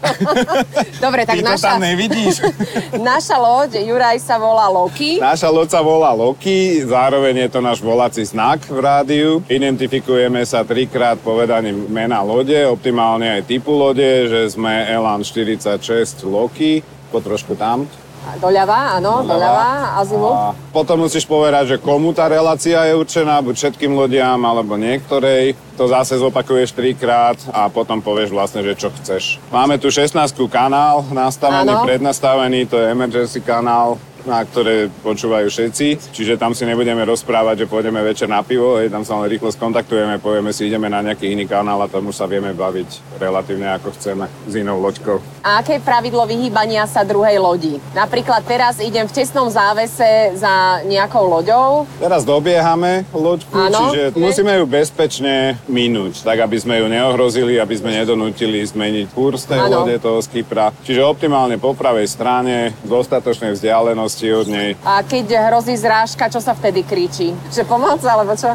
Dobre, 1.06 1.24
tak 1.24 1.38
Ty 1.38 1.48
to 1.48 1.50
naša, 1.56 1.68
tam 1.78 1.88
nevidíš. 1.88 2.42
naša 2.98 3.38
loď, 3.38 3.80
Juraj 3.80 4.18
sa 4.20 4.42
volá 4.42 4.68
Loki. 4.68 5.22
Naša 5.22 5.54
loď 5.54 5.70
sa 5.70 5.86
volá 5.86 6.12
Loki, 6.12 6.84
zároveň 6.84 7.46
je 7.46 7.50
to 7.54 7.60
náš 7.62 7.80
volací 7.80 8.26
znak 8.26 8.66
v 8.66 8.80
rádiu. 8.82 9.30
Identifikujeme 9.46 10.42
sa 10.44 10.66
trikrát 10.66 11.22
povedaním 11.22 11.86
mena 11.94 12.20
lode, 12.26 12.41
optimálne 12.70 13.40
aj 13.40 13.48
typu 13.48 13.76
lode, 13.76 14.30
že 14.30 14.50
sme 14.50 14.88
Elan 14.90 15.22
46 15.22 16.26
Loki, 16.26 16.82
po 17.12 17.20
trošku 17.20 17.54
tam. 17.60 17.86
Doľava, 18.22 19.02
áno, 19.02 19.26
doľava, 19.26 19.98
azimut. 19.98 20.38
A 20.38 20.54
potom 20.70 21.02
musíš 21.02 21.26
povedať, 21.26 21.74
že 21.74 21.78
komu 21.82 22.14
tá 22.14 22.30
relácia 22.30 22.78
je 22.86 22.94
určená, 22.94 23.42
buď 23.42 23.56
všetkým 23.58 23.98
lodiam, 23.98 24.38
alebo 24.46 24.78
niektorej. 24.78 25.58
To 25.82 25.90
zase 25.90 26.22
zopakuješ 26.22 26.78
trikrát 26.78 27.42
a 27.50 27.66
potom 27.74 27.98
povieš 27.98 28.30
vlastne, 28.30 28.62
že 28.62 28.78
čo 28.78 28.94
chceš. 28.94 29.42
Máme 29.50 29.82
tu 29.82 29.90
16 29.90 30.14
kanál 30.54 31.02
nastavený, 31.10 31.74
Áno. 31.74 31.82
prednastavený, 31.82 32.70
to 32.70 32.78
je 32.78 32.94
emergency 32.94 33.42
kanál. 33.42 33.98
Na 34.26 34.46
ktoré 34.46 34.88
počúvajú 35.02 35.50
všetci, 35.50 36.14
čiže 36.14 36.38
tam 36.38 36.54
si 36.54 36.64
nebudeme 36.68 37.02
rozprávať, 37.04 37.66
že 37.66 37.70
pôjdeme 37.72 38.00
večer 38.06 38.30
na 38.30 38.46
pivo, 38.46 38.78
hej, 38.78 38.94
tam 38.94 39.02
sa 39.02 39.18
len 39.18 39.28
rýchlo 39.28 39.50
skontaktujeme, 39.50 40.22
povieme 40.22 40.54
si, 40.54 40.70
ideme 40.70 40.88
na 40.88 41.02
nejaký 41.02 41.34
iný 41.34 41.50
kanál 41.50 41.82
a 41.82 41.92
tomu 41.92 42.14
sa 42.14 42.30
vieme 42.30 42.54
baviť 42.54 43.20
relatívne 43.20 43.74
ako 43.76 43.90
chceme 43.98 44.26
s 44.46 44.54
inou 44.56 44.78
loďkou. 44.80 45.18
A 45.42 45.66
aké 45.66 45.82
je 45.82 45.84
pravidlo 45.84 46.22
vyhýbania 46.30 46.86
sa 46.86 47.02
druhej 47.02 47.42
lodi? 47.42 47.82
Napríklad 47.98 48.46
teraz 48.46 48.78
idem 48.78 49.10
v 49.10 49.14
tesnom 49.14 49.50
závese 49.50 50.38
za 50.38 50.86
nejakou 50.86 51.26
loďou. 51.26 51.90
Teraz 51.98 52.22
dobiehame 52.22 53.10
loďku, 53.10 53.58
Áno. 53.58 53.90
čiže 53.90 54.14
musíme 54.16 54.54
ju 54.62 54.66
bezpečne 54.70 55.58
minúť, 55.66 56.22
tak 56.22 56.46
aby 56.46 56.58
sme 56.62 56.78
ju 56.78 56.86
neohrozili, 56.86 57.58
aby 57.58 57.74
sme 57.74 57.90
nedonútili 57.90 58.62
zmeniť 58.62 59.06
kurz 59.18 59.50
tej 59.50 59.66
Áno. 59.66 59.82
lode 59.82 59.98
toho 59.98 60.22
skipra. 60.22 60.70
Čiže 60.86 61.02
optimálne 61.02 61.58
po 61.58 61.74
pravej 61.74 62.06
strane, 62.06 62.78
v 62.86 62.88
dostatočnej 62.88 63.58
vzdialenosti 63.58 64.11
od 64.36 64.48
nej. 64.52 64.70
A 64.84 65.00
keď 65.06 65.52
hrozí 65.52 65.74
zrážka, 65.80 66.28
čo 66.28 66.44
sa 66.44 66.52
vtedy 66.52 66.84
kričí? 66.84 67.32
Že 67.54 67.64
pomoc, 67.66 68.00
alebo 68.04 68.36
čo? 68.36 68.52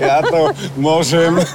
Ja 0.00 0.24
to 0.24 0.50
môžem. 0.80 1.36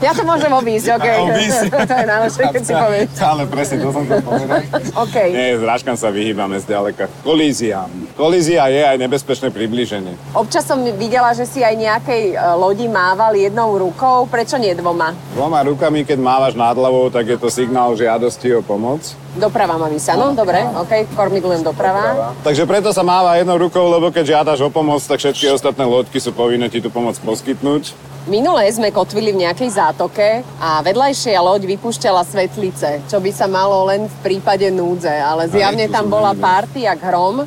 Ja 0.00 0.16
to 0.16 0.24
môžem 0.24 0.48
obísť, 0.48 0.96
OK. 0.96 1.08
Obísť. 1.28 1.68
to 1.90 1.92
je 1.92 2.06
najlepšie, 2.08 2.44
keď 2.56 2.62
si 2.64 2.72
povieš. 2.88 3.08
Ale 3.20 3.42
presne, 3.44 3.76
to 3.84 3.92
som 3.92 4.04
to 4.08 4.16
povedal. 4.24 4.60
OK. 4.96 5.16
Nie, 5.28 5.60
zrážkam 5.60 5.92
sa 5.92 6.08
vyhýbame 6.08 6.56
zďaleka. 6.56 7.04
Kolíziám. 7.20 8.16
Kolízia 8.16 8.64
je 8.72 8.80
aj 8.80 8.96
nebezpečné 8.96 9.52
priblíženie. 9.52 10.16
Občas 10.32 10.64
som 10.64 10.80
videla, 10.96 11.36
že 11.36 11.44
si 11.44 11.60
aj 11.60 11.76
nejakej 11.76 12.22
e, 12.32 12.36
lodi 12.56 12.88
mával 12.88 13.36
jednou 13.36 13.76
rukou. 13.76 14.24
Prečo 14.24 14.56
nie 14.56 14.72
dvoma? 14.72 15.12
Dvoma 15.36 15.60
rukami, 15.68 16.08
keď 16.08 16.16
mávaš 16.16 16.56
nad 16.56 16.72
hlavou, 16.72 17.12
tak 17.12 17.28
je 17.28 17.36
to 17.36 17.52
signál 17.52 17.92
žiadosti 17.92 18.56
o 18.56 18.64
pomoc. 18.64 19.04
Doprava 19.30 19.78
má 19.78 19.86
sa, 20.02 20.18
no 20.18 20.34
dobre, 20.34 20.58
OK, 20.74 21.06
kormidlem 21.14 21.62
doprava. 21.62 22.34
Takže 22.42 22.66
preto 22.66 22.90
sa 22.90 23.06
máva 23.06 23.38
jednou 23.38 23.62
rukou, 23.62 23.86
lebo 23.86 24.10
keď 24.10 24.42
žiadaš 24.42 24.66
o 24.66 24.70
pomoc, 24.74 24.98
tak 25.06 25.22
všetky 25.22 25.54
ostatné 25.54 25.86
loďky 25.86 26.18
sú 26.18 26.34
povinné 26.34 26.66
ti 26.66 26.82
tú 26.82 26.90
pomoc 26.90 27.14
poskytnúť. 27.22 27.94
Minulé 28.26 28.68
sme 28.68 28.92
kotvili 28.92 29.32
v 29.32 29.48
nejakej 29.48 29.70
zátoke 29.70 30.44
a 30.60 30.84
vedľajšia 30.84 31.40
loď 31.40 31.64
vypúšťala 31.78 32.26
svetlice, 32.26 33.00
čo 33.06 33.16
by 33.22 33.30
sa 33.30 33.46
malo 33.46 33.86
len 33.88 34.10
v 34.10 34.16
prípade 34.20 34.66
núdze, 34.68 35.08
ale 35.08 35.48
zjavne 35.48 35.86
tu 35.88 35.94
tam 35.94 36.10
bola 36.10 36.34
party 36.34 36.84
jak 36.84 37.00
hrom. 37.00 37.46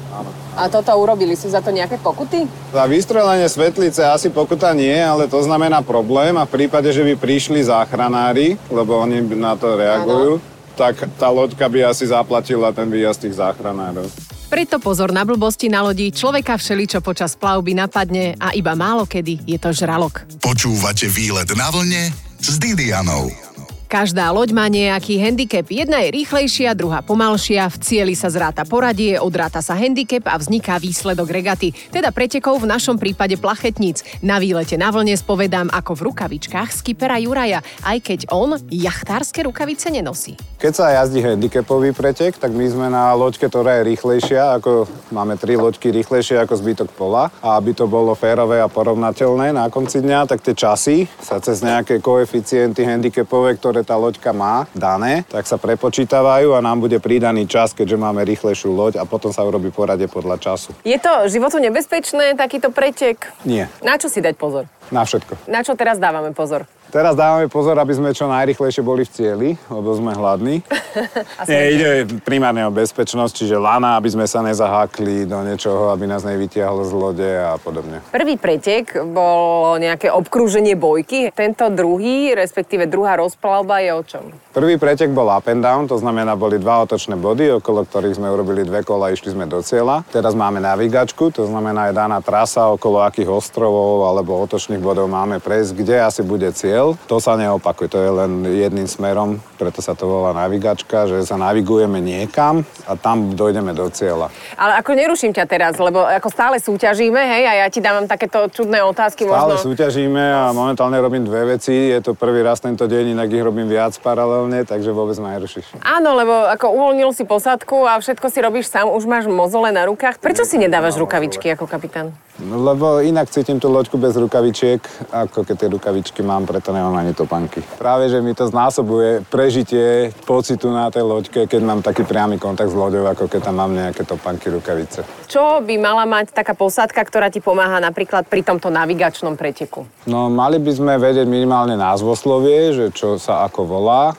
A 0.53 0.69
toto 0.69 0.93
urobili. 0.93 1.33
Sú 1.33 1.49
za 1.49 1.65
to 1.65 1.73
nejaké 1.73 1.97
pokuty? 1.97 2.45
Za 2.69 2.85
vystrelenie 2.85 3.49
svetlice 3.49 4.05
asi 4.05 4.29
pokuta 4.29 4.69
nie, 4.73 4.93
ale 4.93 5.25
to 5.25 5.41
znamená 5.41 5.81
problém 5.81 6.37
a 6.37 6.45
v 6.45 6.61
prípade, 6.61 6.93
že 6.93 7.01
by 7.01 7.17
prišli 7.17 7.65
záchranári, 7.65 8.61
lebo 8.69 9.01
oni 9.01 9.25
na 9.33 9.57
to 9.57 9.73
reagujú, 9.73 10.37
tak 10.73 11.05
tá 11.17 11.29
loďka 11.29 11.65
by 11.69 11.93
asi 11.93 12.09
zaplatila 12.09 12.73
ten 12.73 12.89
výjazd 12.89 13.29
tých 13.29 13.37
záchranárov. 13.37 14.09
Preto 14.53 14.77
pozor 14.77 15.09
na 15.09 15.25
blbosti 15.25 15.65
na 15.65 15.81
lodi, 15.81 16.13
človeka 16.13 16.61
všeličo 16.61 17.01
počas 17.01 17.33
plavby 17.33 17.73
napadne 17.73 18.37
a 18.37 18.53
iba 18.53 18.77
málo 18.77 19.09
kedy 19.09 19.49
je 19.49 19.57
to 19.57 19.73
žralok. 19.73 20.29
Počúvate 20.37 21.09
výlet 21.09 21.49
na 21.57 21.73
vlne 21.73 22.13
s 22.37 22.61
Didianou. 22.61 23.52
Každá 23.93 24.33
loď 24.33 24.57
má 24.57 24.65
nejaký 24.73 25.21
handicap. 25.21 25.69
Jedna 25.69 26.01
je 26.01 26.17
rýchlejšia, 26.17 26.73
druhá 26.73 27.05
pomalšia. 27.05 27.69
V 27.69 27.77
cieli 27.77 28.17
sa 28.17 28.25
zráta 28.33 28.65
poradie, 28.65 29.21
odráta 29.21 29.61
sa 29.61 29.77
handicap 29.77 30.33
a 30.33 30.41
vzniká 30.41 30.81
výsledok 30.81 31.29
regaty. 31.29 31.77
Teda 31.93 32.09
pretekov 32.09 32.57
v 32.57 32.73
našom 32.73 32.97
prípade 32.97 33.37
plachetníc. 33.37 34.01
Na 34.25 34.41
výlete 34.41 34.81
na 34.81 34.89
vlne 34.89 35.13
spovedám 35.13 35.69
ako 35.69 35.93
v 35.93 36.09
rukavičkách 36.09 36.73
skipera 36.73 37.21
Juraja, 37.21 37.61
aj 37.85 38.01
keď 38.01 38.19
on 38.33 38.57
jachtárske 38.65 39.45
rukavice 39.45 39.93
nenosí. 39.93 40.41
Keď 40.57 40.73
sa 40.73 40.89
jazdí 40.97 41.21
handicapový 41.21 41.93
pretek, 41.93 42.33
tak 42.41 42.49
my 42.49 42.65
sme 42.65 42.89
na 42.89 43.13
loďke, 43.13 43.45
ktorá 43.45 43.77
je 43.77 43.93
rýchlejšia, 43.93 44.57
ako 44.57 44.89
máme 45.13 45.37
tri 45.37 45.53
loďky 45.53 45.93
rýchlejšie 45.93 46.41
ako 46.41 46.53
zbytok 46.57 46.89
pola. 46.97 47.29
A 47.45 47.61
aby 47.61 47.77
to 47.77 47.85
bolo 47.85 48.17
férové 48.17 48.57
a 48.57 48.65
porovnateľné 48.65 49.53
na 49.53 49.69
konci 49.69 50.01
dňa, 50.01 50.25
tak 50.25 50.41
tie 50.41 50.57
časy 50.57 51.05
sa 51.21 51.37
cez 51.37 51.61
nejaké 51.61 52.01
koeficienty 52.01 52.89
handicapové, 52.89 53.53
ktoré 53.61 53.82
tá 53.83 53.95
loďka 53.95 54.31
má 54.31 54.65
dané, 54.73 55.23
tak 55.27 55.45
sa 55.45 55.55
prepočítavajú 55.55 56.51
a 56.51 56.63
nám 56.63 56.79
bude 56.79 56.97
pridaný 56.97 57.45
čas, 57.45 57.71
keďže 57.71 57.95
máme 57.95 58.23
rýchlejšiu 58.23 58.71
loď 58.71 58.93
a 58.99 59.05
potom 59.05 59.29
sa 59.29 59.43
urobí 59.43 59.69
poradie 59.69 60.07
podľa 60.07 60.39
času. 60.39 60.71
Je 60.81 60.97
to 60.97 61.27
životu 61.27 61.59
nebezpečné, 61.59 62.33
takýto 62.33 62.71
pretek? 62.71 63.29
Nie, 63.43 63.67
Na 63.79 63.95
čo 63.95 64.07
si 64.07 64.19
dať 64.19 64.35
pozor? 64.35 64.65
na 64.91 65.03
všetko. 65.03 65.47
Na 65.47 65.63
čo 65.63 65.73
teraz 65.73 65.97
dávame 65.97 66.31
pozor? 66.31 66.67
Teraz 66.93 67.17
dávame 67.17 67.49
pozor, 67.49 67.73
aby 67.81 67.89
sme 67.89 68.13
čo 68.13 68.29
najrychlejšie 68.29 68.85
boli 68.85 69.01
v 69.01 69.09
cieli, 69.09 69.49
lebo 69.65 69.97
sme 69.97 70.13
hladní. 70.13 70.61
Nie, 71.49 71.73
ide 71.73 71.89
primárne 72.21 72.69
o 72.69 72.71
bezpečnosť, 72.71 73.33
čiže 73.33 73.57
lana, 73.57 73.97
aby 73.97 74.13
sme 74.13 74.29
sa 74.29 74.45
nezahákli 74.45 75.25
do 75.25 75.41
niečoho, 75.41 75.89
aby 75.89 76.05
nás 76.05 76.21
nevytiahlo 76.21 76.85
z 76.85 76.93
lode 76.93 77.25
a 77.25 77.57
podobne. 77.57 77.97
Prvý 78.13 78.37
pretek 78.37 78.93
bolo 79.09 79.81
nejaké 79.81 80.13
obkrúženie 80.13 80.77
bojky. 80.77 81.33
Tento 81.33 81.65
druhý, 81.73 82.37
respektíve 82.37 82.85
druhá 82.85 83.17
rozplavba 83.17 83.81
je 83.81 83.89
o 83.89 84.01
čom? 84.05 84.23
Prvý 84.53 84.77
pretek 84.77 85.09
bol 85.09 85.33
up 85.33 85.49
and 85.49 85.65
down, 85.65 85.89
to 85.89 85.97
znamená, 85.97 86.37
boli 86.37 86.61
dva 86.61 86.85
otočné 86.85 87.17
body, 87.17 87.57
okolo 87.57 87.89
ktorých 87.89 88.21
sme 88.21 88.29
urobili 88.29 88.69
dve 88.69 88.85
kola 88.85 89.09
a 89.09 89.17
išli 89.17 89.33
sme 89.33 89.49
do 89.49 89.65
cieľa. 89.65 90.05
Teraz 90.13 90.37
máme 90.37 90.61
navigačku, 90.61 91.33
to 91.33 91.49
znamená, 91.49 91.89
je 91.89 91.97
daná 91.97 92.21
trasa, 92.21 92.69
okolo 92.69 93.01
akých 93.01 93.33
ostrovov 93.33 94.05
alebo 94.05 94.37
otočných 94.45 94.77
bodov 94.77 95.09
máme 95.09 95.41
prejsť, 95.41 95.71
kde 95.73 95.95
asi 95.97 96.21
bude 96.21 96.53
cieľ. 96.53 96.82
To 97.07 97.17
sa 97.23 97.39
neopakuje, 97.39 97.87
to 97.87 97.99
je 98.03 98.11
len 98.11 98.31
jedným 98.43 98.87
smerom, 98.87 99.39
preto 99.55 99.79
sa 99.79 99.95
to 99.95 100.03
volá 100.03 100.35
navigačka, 100.35 101.07
že 101.07 101.23
sa 101.23 101.39
navigujeme 101.39 102.03
niekam 102.03 102.67
a 102.83 102.99
tam 102.99 103.31
dojdeme 103.31 103.71
do 103.71 103.87
cieľa. 103.87 104.27
Ale 104.59 104.83
ako 104.83 104.91
neruším 104.91 105.31
ťa 105.31 105.45
teraz, 105.47 105.79
lebo 105.79 106.03
ako 106.03 106.27
stále 106.27 106.59
súťažíme, 106.59 107.15
hej, 107.15 107.43
a 107.47 107.53
ja 107.63 107.67
ti 107.71 107.79
dávam 107.79 108.03
takéto 108.03 108.51
čudné 108.51 108.83
otázky. 108.83 109.23
Stále 109.23 109.55
možno... 109.55 109.71
súťažíme 109.71 110.19
a 110.19 110.51
momentálne 110.51 110.99
robím 110.99 111.23
dve 111.23 111.55
veci. 111.55 111.95
Je 111.95 112.03
to 112.03 112.11
prvý 112.17 112.43
raz 112.43 112.59
tento 112.59 112.83
deň, 112.83 113.15
inak 113.15 113.29
ich 113.31 113.43
robím 113.45 113.71
viac 113.71 113.95
paralelne, 114.03 114.67
takže 114.67 114.91
vôbec 114.91 115.15
ma 115.23 115.39
nerušíš. 115.39 115.79
Áno, 115.85 116.17
lebo 116.17 116.49
ako 116.49 116.73
uvoľnil 116.73 117.15
si 117.15 117.23
posadku 117.23 117.85
a 117.87 118.01
všetko 118.01 118.27
si 118.27 118.39
robíš 118.43 118.73
sám, 118.73 118.89
už 118.89 119.05
máš 119.05 119.29
mozole 119.29 119.71
na 119.71 119.85
rukách. 119.85 120.17
Prečo 120.17 120.43
si 120.43 120.59
nedávaš 120.59 120.97
rukavičky 120.97 121.53
ako 121.53 121.69
kapitán? 121.69 122.11
No, 122.41 122.57
lebo 122.57 122.97
inak 122.97 123.29
cítim 123.29 123.61
tú 123.61 123.69
loďku 123.69 124.01
bez 124.01 124.17
rukavičiek, 124.17 124.81
ako 125.13 125.45
keď 125.45 125.55
tie 125.55 125.69
rukavičky 125.69 126.25
mám, 126.25 126.49
preto 126.49 126.72
nemám 126.73 126.97
ani 126.97 127.13
topánky. 127.13 127.61
Práve, 127.77 128.09
že 128.09 128.17
mi 128.19 128.33
to 128.33 128.49
znásobuje 128.49 129.21
prežitie 129.29 130.09
pocitu 130.25 130.73
na 130.73 130.89
tej 130.89 131.05
loďke, 131.05 131.45
keď 131.45 131.61
mám 131.61 131.79
taký 131.85 132.01
priamy 132.01 132.41
kontakt 132.41 132.73
s 132.73 132.75
loďou, 132.75 133.05
ako 133.05 133.29
keď 133.29 133.53
tam 133.53 133.61
mám 133.61 133.71
nejaké 133.71 134.01
topánky, 134.01 134.49
rukavice. 134.49 135.05
Čo 135.29 135.61
by 135.61 135.75
mala 135.77 136.09
mať 136.09 136.33
taká 136.33 136.57
posádka, 136.57 137.05
ktorá 137.05 137.29
ti 137.29 137.37
pomáha 137.39 137.77
napríklad 137.77 138.25
pri 138.25 138.41
tomto 138.41 138.73
navigačnom 138.73 139.37
preteku? 139.37 139.85
No, 140.09 140.27
mali 140.33 140.57
by 140.57 140.71
sme 140.73 140.93
vedieť 140.97 141.29
minimálne 141.29 141.77
názvoslovie, 141.77 142.73
že 142.73 142.85
čo 142.89 143.21
sa 143.21 143.45
ako 143.45 143.61
volá. 143.69 144.17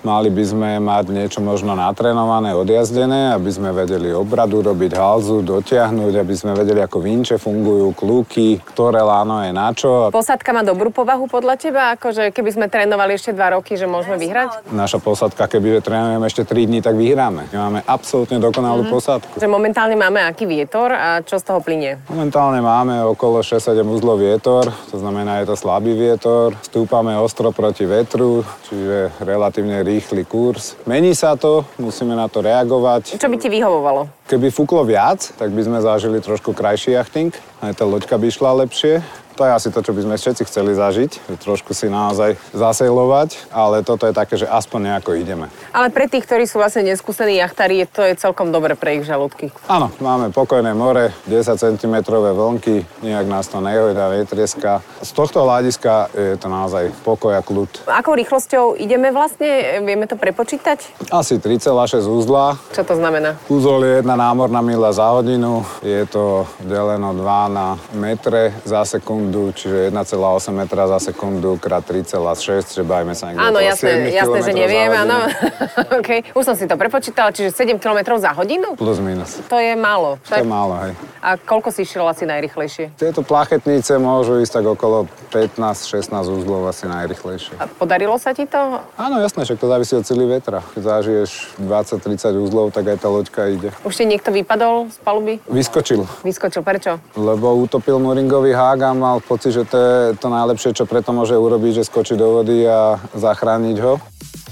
Mali 0.00 0.32
by 0.32 0.44
sme 0.46 0.70
mať 0.80 1.04
niečo 1.12 1.40
možno 1.44 1.76
natrénované, 1.76 2.56
odjazdené, 2.56 3.34
aby 3.36 3.50
sme 3.50 3.74
vedeli 3.74 4.14
obradu 4.14 4.62
robiť, 4.62 4.96
halzu, 4.96 5.42
dotiahnuť, 5.42 6.14
aby 6.16 6.34
sme 6.36 6.52
vedeli, 6.54 6.80
ako 6.80 6.98
vinče 7.02 7.36
fungujú, 7.36 7.92
kľúky, 7.98 8.62
ktoré 8.62 9.02
láno 9.02 9.42
je 9.42 9.50
na 9.50 9.74
čo. 9.74 10.14
Posádka 10.14 10.54
má 10.54 10.62
dobrú 10.62 10.94
povahu 10.94 11.26
podľa 11.26 11.58
teba? 11.58 11.89
Akože 11.90 12.30
keby 12.30 12.50
sme 12.54 12.66
trénovali 12.70 13.18
ešte 13.18 13.34
dva 13.34 13.58
roky, 13.58 13.74
že 13.74 13.90
môžeme 13.90 14.14
vyhrať? 14.14 14.70
Naša 14.70 15.02
posádka, 15.02 15.50
keby 15.50 15.82
trénujeme 15.82 16.22
ešte 16.22 16.46
3 16.46 16.70
dní, 16.70 16.78
tak 16.78 16.94
vyhráme. 16.94 17.50
My 17.50 17.56
máme 17.66 17.80
absolútne 17.82 18.38
dokonalú 18.38 18.86
posádku. 18.86 19.42
Že 19.42 19.50
momentálne 19.50 19.98
máme 19.98 20.22
aký 20.22 20.46
vietor 20.46 20.94
a 20.94 21.18
čo 21.26 21.42
z 21.42 21.50
toho 21.50 21.58
plinie? 21.58 21.98
Momentálne 22.06 22.62
máme 22.62 23.02
okolo 23.10 23.42
6-7 23.42 23.82
uzlov 23.90 24.22
vietor, 24.22 24.70
to 24.86 25.02
znamená, 25.02 25.42
je 25.42 25.50
to 25.50 25.58
slabý 25.58 25.98
vietor. 25.98 26.54
Stúpame 26.62 27.18
ostro 27.18 27.50
proti 27.50 27.90
vetru, 27.90 28.46
čiže 28.70 29.10
relatívne 29.26 29.82
rýchly 29.82 30.22
kurz. 30.22 30.78
Mení 30.86 31.10
sa 31.18 31.34
to, 31.34 31.66
musíme 31.82 32.14
na 32.14 32.30
to 32.30 32.38
reagovať. 32.38 33.18
Čo 33.18 33.26
by 33.26 33.34
ti 33.34 33.50
vyhovovalo? 33.50 34.30
Keby 34.30 34.54
fúklo 34.54 34.86
viac, 34.86 35.34
tak 35.34 35.50
by 35.50 35.66
sme 35.66 35.82
zažili 35.82 36.22
trošku 36.22 36.54
krajší 36.54 36.94
jachting, 36.94 37.34
aj 37.66 37.74
tá 37.74 37.82
loďka 37.82 38.14
by 38.14 38.30
išla 38.30 38.62
lepšie. 38.62 39.02
To 39.40 39.48
je 39.48 39.56
asi 39.56 39.72
to, 39.72 39.80
čo 39.80 39.96
by 39.96 40.04
sme 40.04 40.20
všetci 40.20 40.42
chceli 40.52 40.76
zažiť, 40.76 41.40
trošku 41.40 41.72
si 41.72 41.88
naozaj 41.88 42.36
zasejlovať, 42.52 43.48
ale 43.48 43.80
toto 43.80 44.04
je 44.04 44.12
také, 44.12 44.36
že 44.36 44.44
aspoň 44.44 44.92
nejako 44.92 45.16
ideme. 45.16 45.48
Ale 45.72 45.88
pre 45.88 46.12
tých, 46.12 46.28
ktorí 46.28 46.44
sú 46.44 46.60
vlastne 46.60 46.84
neskúsení 46.84 47.40
jachtári, 47.40 47.88
to 47.88 48.04
je 48.04 48.20
celkom 48.20 48.52
dobre 48.52 48.76
pre 48.76 49.00
ich 49.00 49.08
žalúdky. 49.08 49.48
Áno, 49.64 49.88
máme 49.96 50.28
pokojné 50.28 50.76
more, 50.76 51.16
10 51.24 51.56
cm 51.56 52.04
vlnky, 52.12 52.84
nejak 53.00 53.26
nás 53.32 53.48
to 53.48 53.64
nehojdá, 53.64 54.12
netrieska. 54.12 54.84
Z 55.00 55.16
tohto 55.16 55.40
hľadiska 55.48 56.12
je 56.12 56.36
to 56.36 56.52
naozaj 56.52 56.92
pokoj 57.00 57.32
a 57.32 57.40
kľud. 57.40 57.88
Akou 57.88 58.12
rýchlosťou 58.12 58.76
ideme 58.76 59.08
vlastne? 59.08 59.80
Vieme 59.88 60.04
to 60.04 60.20
prepočítať? 60.20 61.08
Asi 61.08 61.40
3,6 61.40 62.04
uzla. 62.04 62.60
Čo 62.76 62.84
to 62.84 62.92
znamená? 62.92 63.40
Úzol 63.48 63.88
je 63.88 64.04
jedna 64.04 64.20
námorná 64.20 64.60
mila 64.60 64.92
za 64.92 65.08
hodinu, 65.16 65.64
je 65.80 66.04
to 66.04 66.44
deleno 66.60 67.16
2 67.16 67.24
na 67.48 67.80
metre 67.96 68.52
za 68.68 68.84
sekundu, 68.84 69.29
sekundu, 69.30 69.54
čiže 69.54 69.94
1,8 69.94 70.50
metra 70.50 70.90
za 70.90 70.98
sekundu 70.98 71.54
krát 71.62 71.86
3,6, 71.86 72.74
že 72.74 72.82
bavíme 72.82 73.14
sa 73.14 73.30
niekde 73.30 73.46
Áno, 73.46 73.58
jasné, 73.62 74.10
7 74.10 74.18
jasné, 74.18 74.38
že 74.42 74.52
neviem, 74.58 74.90
áno. 74.90 75.16
OK, 76.02 76.34
už 76.34 76.42
som 76.42 76.54
si 76.58 76.66
to 76.66 76.74
prepočítala, 76.74 77.30
čiže 77.30 77.54
7 77.54 77.78
km 77.78 78.18
za 78.18 78.34
hodinu? 78.34 78.74
Plus 78.74 78.98
minus. 78.98 79.38
To 79.46 79.56
je 79.62 79.78
málo. 79.78 80.18
To 80.26 80.34
je 80.34 80.46
málo, 80.46 80.74
hej. 80.82 80.92
A 81.22 81.38
koľko 81.38 81.70
si 81.70 81.86
išiel 81.86 82.02
asi 82.10 82.26
najrychlejšie? 82.26 82.98
Tieto 82.98 83.22
plachetnice 83.22 84.02
môžu 84.02 84.42
ísť 84.42 84.58
tak 84.58 84.66
okolo 84.66 85.06
15-16 85.30 86.10
úzlov 86.26 86.66
asi 86.66 86.90
najrychlejšie. 86.90 87.54
A 87.62 87.70
podarilo 87.70 88.18
sa 88.18 88.34
ti 88.34 88.50
to? 88.50 88.82
Áno, 88.98 89.22
jasné, 89.22 89.46
však 89.46 89.62
to 89.62 89.70
závisí 89.70 89.94
od 89.94 90.02
cíly 90.02 90.26
vetra. 90.26 90.64
Keď 90.74 90.82
zažiješ 90.82 91.30
20-30 91.62 92.34
úzlov, 92.40 92.74
tak 92.74 92.90
aj 92.90 92.98
tá 92.98 93.06
loďka 93.06 93.46
ide. 93.52 93.70
Už 93.86 93.94
ti 93.94 94.04
niekto 94.10 94.34
vypadol 94.34 94.90
z 94.90 94.98
paluby? 95.06 95.34
Vyskočil, 95.46 96.02
Vyskočil, 96.26 96.66
prečo? 96.66 96.98
lebo 97.14 97.52
utopil 97.60 98.00
Moringový 98.00 98.56
hák 98.56 98.80
a 98.80 98.90
mal 98.96 99.19
pocit, 99.24 99.52
že 99.54 99.64
to 99.64 99.76
je 99.76 99.96
to 100.18 100.28
najlepšie, 100.28 100.74
čo 100.74 100.84
preto 100.88 101.12
môže 101.12 101.36
urobiť, 101.36 101.80
že 101.80 101.88
skočí 101.88 102.18
do 102.18 102.40
vody 102.40 102.64
a 102.66 102.98
zachrániť 103.14 103.76
ho. 103.80 104.00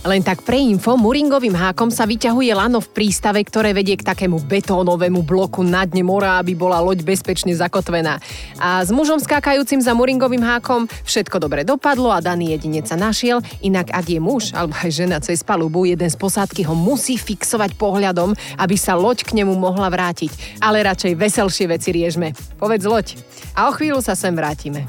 Len 0.09 0.25
tak 0.25 0.40
pre 0.40 0.57
info, 0.57 0.97
muringovým 0.97 1.53
hákom 1.53 1.92
sa 1.92 2.09
vyťahuje 2.09 2.57
lano 2.57 2.81
v 2.81 2.88
prístave, 2.97 3.44
ktoré 3.44 3.77
vedie 3.77 3.92
k 3.92 4.09
takému 4.09 4.40
betónovému 4.40 5.21
bloku 5.21 5.61
na 5.61 5.85
dne 5.85 6.01
mora, 6.01 6.40
aby 6.40 6.57
bola 6.57 6.81
loď 6.81 7.05
bezpečne 7.05 7.53
zakotvená. 7.53 8.16
A 8.57 8.81
s 8.81 8.88
mužom 8.88 9.21
skákajúcim 9.21 9.85
za 9.85 9.92
muringovým 9.92 10.40
hákom 10.40 10.88
všetko 11.05 11.44
dobre 11.44 11.61
dopadlo 11.61 12.09
a 12.09 12.25
daný 12.25 12.57
jedinec 12.57 12.88
sa 12.88 12.97
našiel, 12.97 13.44
inak 13.61 13.92
ak 13.92 14.09
je 14.09 14.16
muž 14.16 14.57
alebo 14.57 14.73
aj 14.81 14.97
žena 14.97 15.21
cez 15.21 15.44
palubu, 15.44 15.85
jeden 15.85 16.09
z 16.09 16.16
posádky 16.16 16.64
ho 16.64 16.73
musí 16.73 17.21
fixovať 17.21 17.77
pohľadom, 17.77 18.33
aby 18.57 18.81
sa 18.81 18.97
loď 18.97 19.29
k 19.29 19.44
nemu 19.44 19.53
mohla 19.61 19.92
vrátiť. 19.92 20.64
Ale 20.64 20.88
radšej 20.88 21.21
veselšie 21.21 21.68
veci 21.68 21.92
riežme. 21.92 22.33
Povedz 22.57 22.88
loď. 22.88 23.12
A 23.53 23.68
o 23.68 23.77
chvíľu 23.77 24.01
sa 24.01 24.16
sem 24.16 24.33
vrátime. 24.33 24.88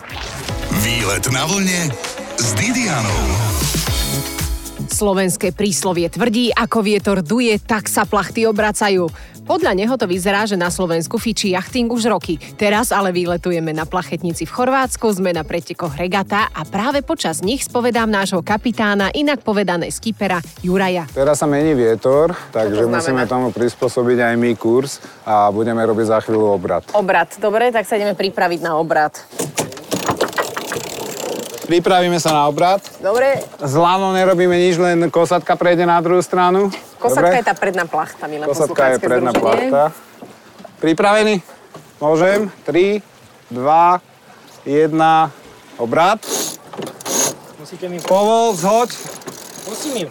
Výlet 0.79 1.27
na 1.35 1.43
vlne 1.43 1.91
s 2.39 2.55
Didianou. 2.55 3.48
Slovenské 4.99 5.55
príslovie 5.55 6.11
tvrdí, 6.11 6.51
ako 6.51 6.83
vietor 6.83 7.23
duje, 7.23 7.55
tak 7.55 7.87
sa 7.87 8.03
plachty 8.03 8.43
obracajú. 8.43 9.07
Podľa 9.47 9.71
neho 9.71 9.95
to 9.95 10.03
vyzerá, 10.03 10.43
že 10.43 10.59
na 10.59 10.67
Slovensku 10.67 11.15
fičí 11.15 11.55
jachting 11.55 11.87
už 11.87 12.11
roky. 12.11 12.35
Teraz 12.59 12.91
ale 12.91 13.15
vyletujeme 13.15 13.71
na 13.71 13.87
plachetnici 13.87 14.43
v 14.43 14.51
Chorvátsku, 14.51 15.07
sme 15.15 15.31
na 15.31 15.47
pretekoch 15.47 15.95
regata 15.95 16.51
a 16.51 16.67
práve 16.67 16.99
počas 16.99 17.39
nich 17.39 17.63
spovedám 17.63 18.11
nášho 18.11 18.43
kapitána, 18.43 19.07
inak 19.15 19.39
povedané 19.39 19.87
skipera 19.87 20.43
Juraja. 20.59 21.07
Teraz 21.15 21.39
sa 21.39 21.47
mení 21.47 21.79
vietor, 21.79 22.35
takže 22.51 22.83
znamená? 22.83 22.99
musíme 22.99 23.23
tomu 23.23 23.47
prispôsobiť 23.55 24.19
aj 24.19 24.35
my 24.35 24.51
kurz 24.59 24.99
a 25.23 25.47
budeme 25.47 25.79
robiť 25.79 26.05
za 26.11 26.19
chvíľu 26.27 26.59
obrad. 26.59 26.83
Obrad. 26.91 27.31
Dobre, 27.39 27.71
tak 27.71 27.87
sa 27.87 27.95
ideme 27.95 28.19
pripraviť 28.19 28.59
na 28.59 28.75
obrad. 28.75 29.15
Pripravíme 31.69 32.17
sa 32.17 32.33
na 32.33 32.41
obrad. 32.49 32.81
Dobre, 32.97 33.45
S 33.61 33.77
lanom 33.77 34.09
nerobíme 34.17 34.57
nič, 34.57 34.81
len 34.81 35.05
kosatka 35.13 35.53
prejde 35.53 35.85
na 35.85 36.01
druhú 36.01 36.17
stranu. 36.25 36.73
kosatka 36.97 37.29
Dobre? 37.29 37.37
je 37.37 37.45
tá 37.45 37.53
predná 37.53 37.85
plachta, 37.85 38.25
milé 38.25 38.49
Kosatka 38.49 38.89
je 38.89 38.97
predná 38.97 39.29
združenie. 39.29 39.69
plachta. 39.69 39.83
Pripravení? 40.81 41.45
Môžem? 42.01 42.49
3, 42.65 43.05
2, 43.53 44.01
1, 44.65 44.97
obrad. 45.77 46.17
Musíte 47.61 47.85
mi... 47.85 48.01
Povol, 48.01 48.57
zhoď. 48.57 48.89
Musím 49.69 49.93
im. 50.03 50.09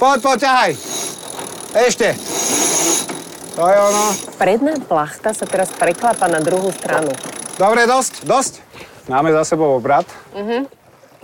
Poď, 0.00 0.18
poď, 0.24 0.38
ťahaj. 0.48 0.72
Ešte. 1.76 2.08
To 3.52 3.68
je 3.68 3.76
ono. 3.84 4.04
Predná 4.40 4.80
plachta 4.80 5.36
sa 5.36 5.44
teraz 5.44 5.68
preklapa 5.76 6.24
na 6.24 6.40
druhú 6.40 6.72
stranu. 6.72 7.12
Dobre, 7.60 7.84
dosť, 7.84 8.24
dosť. 8.24 8.64
Máme 9.08 9.32
za 9.32 9.44
sebou 9.44 9.76
obrad. 9.76 10.06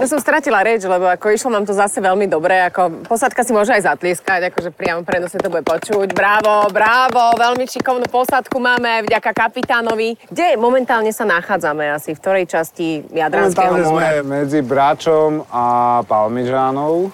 Ja 0.01 0.09
som 0.09 0.17
stratila 0.17 0.65
reč, 0.65 0.81
lebo 0.89 1.05
ako 1.13 1.29
išlo 1.29 1.53
nám 1.53 1.69
to 1.69 1.77
zase 1.77 2.01
veľmi 2.01 2.25
dobre, 2.25 2.57
ako 2.73 3.05
posádka 3.05 3.45
si 3.45 3.53
môže 3.53 3.77
aj 3.77 3.85
zatlieskať, 3.85 4.49
akože 4.49 4.73
priamo 4.73 5.05
v 5.05 5.07
prenose 5.13 5.37
to 5.37 5.53
bude 5.53 5.61
počuť. 5.61 6.17
Bravo, 6.17 6.73
bravo, 6.73 7.37
veľmi 7.37 7.69
šikovnú 7.69 8.09
posádku 8.09 8.57
máme 8.57 9.05
vďaka 9.05 9.29
kapitánovi. 9.37 10.17
Kde 10.33 10.57
momentálne 10.57 11.13
sa 11.13 11.29
nachádzame 11.29 11.93
asi, 11.93 12.17
v 12.17 12.19
ktorej 12.19 12.49
časti 12.49 13.05
Jadranského 13.13 13.77
Momentálne 13.77 13.93
sme 13.93 14.09
mora? 14.09 14.25
medzi 14.25 14.61
Bračom 14.65 15.45
a 15.53 15.65
Palmižánou. 16.09 17.13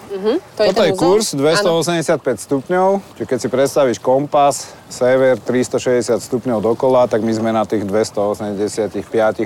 To 0.55 0.61
je 0.63 0.71
Toto 0.71 0.83
je 0.87 0.95
kurz 0.95 1.35
Áno. 1.35 1.83
285 1.83 2.23
stupňov, 2.39 2.87
čiže 3.19 3.27
keď 3.27 3.37
si 3.43 3.47
predstavíš 3.51 3.99
kompas, 3.99 4.71
sever 4.87 5.35
360 5.43 6.23
stupňov 6.23 6.63
dokola, 6.63 7.11
tak 7.11 7.19
my 7.19 7.35
sme 7.35 7.51
na 7.51 7.67
tých 7.67 7.83
285 7.83 8.95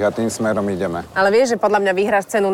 a 0.06 0.10
tým 0.14 0.30
smerom 0.30 0.70
ideme. 0.70 1.02
Ale 1.18 1.34
vieš, 1.34 1.58
že 1.58 1.58
podľa 1.58 1.82
mňa 1.82 1.94
vyhráš 1.98 2.30
cenu 2.30 2.54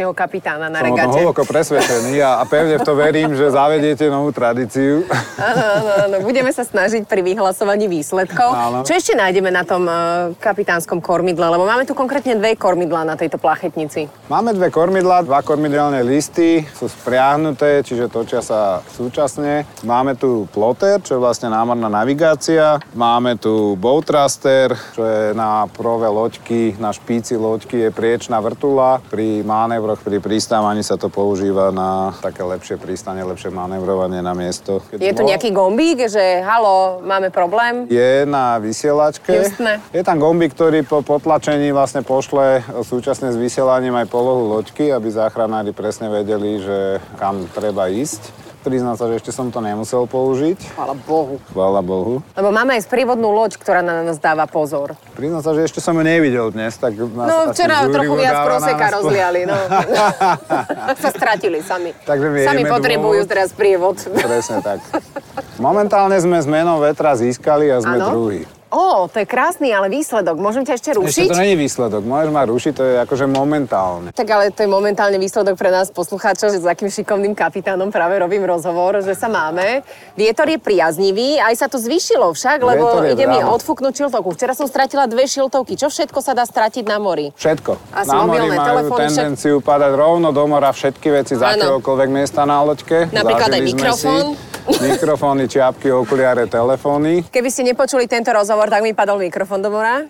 najvyrušovanejšieho 0.00 0.12
kapitána 0.16 0.66
na 0.72 0.80
Som 0.80 0.86
regate. 0.88 1.16
hlboko 1.20 1.42
presvedčený 1.44 2.14
a, 2.24 2.30
a 2.40 2.44
pevne 2.48 2.74
v 2.80 2.84
to 2.84 2.94
verím, 2.96 3.30
že 3.36 3.52
zavediete 3.52 4.08
novú 4.08 4.32
tradíciu. 4.32 5.04
Áno, 5.36 5.64
áno, 5.64 5.90
áno. 6.08 6.16
Budeme 6.24 6.48
sa 6.52 6.64
snažiť 6.64 7.04
pri 7.04 7.20
vyhlasovaní 7.20 7.86
výsledkov. 7.88 8.50
Áno. 8.50 8.78
Čo 8.84 8.96
ešte 8.96 9.12
nájdeme 9.16 9.52
na 9.52 9.62
tom 9.64 9.84
eh, 9.84 10.32
kapitánskom 10.40 11.04
kormidle? 11.04 11.44
Lebo 11.52 11.68
máme 11.68 11.84
tu 11.84 11.92
konkrétne 11.92 12.36
dve 12.40 12.56
kormidlá 12.56 13.04
na 13.04 13.14
tejto 13.16 13.36
plachetnici. 13.36 14.08
Máme 14.32 14.56
dve 14.56 14.72
kormidlá, 14.72 15.24
dva 15.26 15.44
kormidelné 15.44 16.00
listy, 16.00 16.64
sú 16.72 16.88
spriahnuté, 16.88 17.84
čiže 17.84 18.08
točia 18.08 18.40
sa 18.40 18.80
súčasne. 18.96 19.68
Máme 19.84 20.16
tu 20.16 20.48
ploter, 20.54 21.02
čo 21.04 21.18
je 21.18 21.22
vlastne 21.22 21.52
námorná 21.52 21.88
navigácia. 21.92 22.80
Máme 22.96 23.36
tu 23.36 23.76
bowtraster, 23.76 24.72
čo 24.96 25.02
je 25.04 25.22
na 25.36 25.66
prove 25.68 26.08
loďky, 26.08 26.78
na 26.78 26.94
špici 26.94 27.36
loďky 27.36 27.88
je 27.88 27.90
priečná 27.90 28.38
vrtula. 28.38 29.02
Pri 29.10 29.42
manévroch, 29.80 30.04
pri 30.04 30.20
pristávaní 30.20 30.84
sa 30.84 31.00
to 31.00 31.08
používa 31.08 31.72
na 31.72 32.12
také 32.20 32.44
lepšie 32.44 32.76
pristanie, 32.76 33.24
lepšie 33.24 33.48
manévrovanie 33.48 34.20
na 34.20 34.36
miesto. 34.36 34.84
Keď 34.92 35.00
Je 35.00 35.12
tu 35.16 35.24
bol- 35.24 35.30
nejaký 35.32 35.50
gombík, 35.50 36.04
že 36.04 36.44
halo, 36.44 37.00
máme 37.00 37.32
problém? 37.32 37.88
je 37.88 38.28
na 38.28 38.60
vysielačke. 38.60 39.32
Justné. 39.32 39.80
Je 39.96 40.04
tam 40.04 40.20
gombík, 40.20 40.52
ktorý 40.52 40.84
po 40.84 41.00
potlačení 41.00 41.72
vlastne 41.72 42.04
pošle 42.04 42.60
súčasne 42.84 43.32
s 43.32 43.40
vysielaním 43.40 43.96
aj 43.96 44.12
polohu 44.12 44.52
loďky, 44.52 44.92
aby 44.92 45.08
záchranári 45.08 45.72
presne 45.72 46.12
vedeli, 46.12 46.60
že 46.60 46.78
kam 47.16 47.48
treba 47.48 47.88
ísť. 47.88 48.39
Priznám 48.60 48.92
sa, 48.92 49.08
že 49.08 49.24
ešte 49.24 49.32
som 49.32 49.48
to 49.48 49.64
nemusel 49.64 50.04
použiť. 50.04 50.76
Chvala 50.76 50.92
Bohu. 51.08 51.40
Chvála 51.48 51.80
Bohu. 51.80 52.20
Lebo 52.36 52.48
máme 52.52 52.76
aj 52.76 52.84
sprievodnú 52.84 53.32
loď, 53.32 53.56
ktorá 53.56 53.80
na 53.80 54.04
nás 54.04 54.20
dáva 54.20 54.44
pozor. 54.44 55.00
Priznám 55.16 55.40
sa, 55.40 55.56
že 55.56 55.64
ešte 55.64 55.80
som 55.80 55.96
ju 55.96 56.04
nevidel 56.04 56.52
dnes, 56.52 56.76
tak 56.76 56.92
nás 56.92 57.28
No 57.32 57.36
včera 57.56 57.88
trochu 57.88 58.14
viac 58.20 58.36
proseka 58.44 58.84
nás 58.84 58.94
rozliali, 59.00 59.40
no. 59.48 59.56
sa 61.02 61.08
stratili 61.08 61.64
sami. 61.64 61.96
Takže 62.04 62.26
vieme 62.28 62.48
Sami 62.52 62.62
potrebujú 62.68 63.24
dôvod. 63.24 63.32
teraz 63.32 63.48
prievod. 63.56 63.96
Presne 64.12 64.60
tak. 64.60 64.84
Momentálne 65.56 66.20
sme 66.20 66.36
s 66.36 66.44
menou 66.44 66.84
vetra 66.84 67.16
získali 67.16 67.72
a 67.72 67.80
sme 67.80 67.96
druhý. 67.96 68.44
Ó, 68.70 69.10
to 69.10 69.18
je 69.18 69.26
krásny, 69.26 69.74
ale 69.74 69.90
výsledok. 69.90 70.38
Môžem 70.38 70.62
ťa 70.62 70.78
ešte 70.78 70.90
rušiť? 70.94 71.26
Ešte 71.26 71.34
to 71.34 71.42
není 71.42 71.58
výsledok. 71.58 72.06
Môžeš 72.06 72.30
ma 72.30 72.42
rušiť, 72.46 72.72
to 72.72 72.82
je 72.86 72.94
akože 73.02 73.26
momentálne. 73.26 74.14
Tak 74.14 74.28
ale 74.30 74.54
to 74.54 74.62
je 74.62 74.70
momentálne 74.70 75.18
výsledok 75.18 75.58
pre 75.58 75.74
nás 75.74 75.90
poslucháčov, 75.90 76.54
že 76.54 76.62
s 76.62 76.66
akým 76.70 76.86
šikovným 76.86 77.34
kapitánom 77.34 77.90
práve 77.90 78.22
robím 78.22 78.46
rozhovor, 78.46 79.02
že 79.02 79.18
sa 79.18 79.26
máme. 79.26 79.82
Vietor 80.14 80.46
je 80.46 80.62
priaznivý, 80.62 81.42
aj 81.42 81.54
sa 81.58 81.66
to 81.66 81.82
zvýšilo 81.82 82.30
však, 82.30 82.62
lebo 82.62 82.84
Vietor 82.86 83.04
ide 83.10 83.26
mi 83.26 83.42
odfúknuť 83.42 83.92
šiltovku. 84.06 84.38
Včera 84.38 84.54
som 84.54 84.70
stratila 84.70 85.10
dve 85.10 85.26
šiltovky. 85.26 85.74
Čo 85.74 85.90
všetko 85.90 86.22
sa 86.22 86.38
dá 86.38 86.46
stratiť 86.46 86.86
na 86.86 87.02
mori? 87.02 87.34
Všetko. 87.34 87.74
Asi 87.90 88.14
na 88.14 88.22
mori 88.22 88.54
majú 88.54 88.86
telefóny, 88.86 89.00
tendenciu 89.10 89.58
padať 89.58 89.92
rovno 89.98 90.30
do 90.30 90.46
mora 90.46 90.70
všetky 90.70 91.10
veci 91.10 91.34
z 91.34 91.42
akéhokoľvek 91.42 92.08
miesta 92.14 92.46
na 92.46 92.62
loďke. 92.62 93.10
Napríklad 93.10 93.50
aj 93.50 93.60
Zažili 93.60 93.66
sme 93.66 93.78
mikrofón. 93.82 94.24
Si. 94.38 94.49
Mikrofóny, 94.78 95.50
čiapky, 95.50 95.90
okuliare, 95.90 96.46
telefóny. 96.46 97.26
Keby 97.26 97.48
ste 97.50 97.66
nepočuli 97.66 98.06
tento 98.06 98.30
rozhovor, 98.30 98.70
tak 98.70 98.86
mi 98.86 98.94
padol 98.94 99.18
mikrofón 99.18 99.58
do 99.58 99.74
mora. 99.74 100.06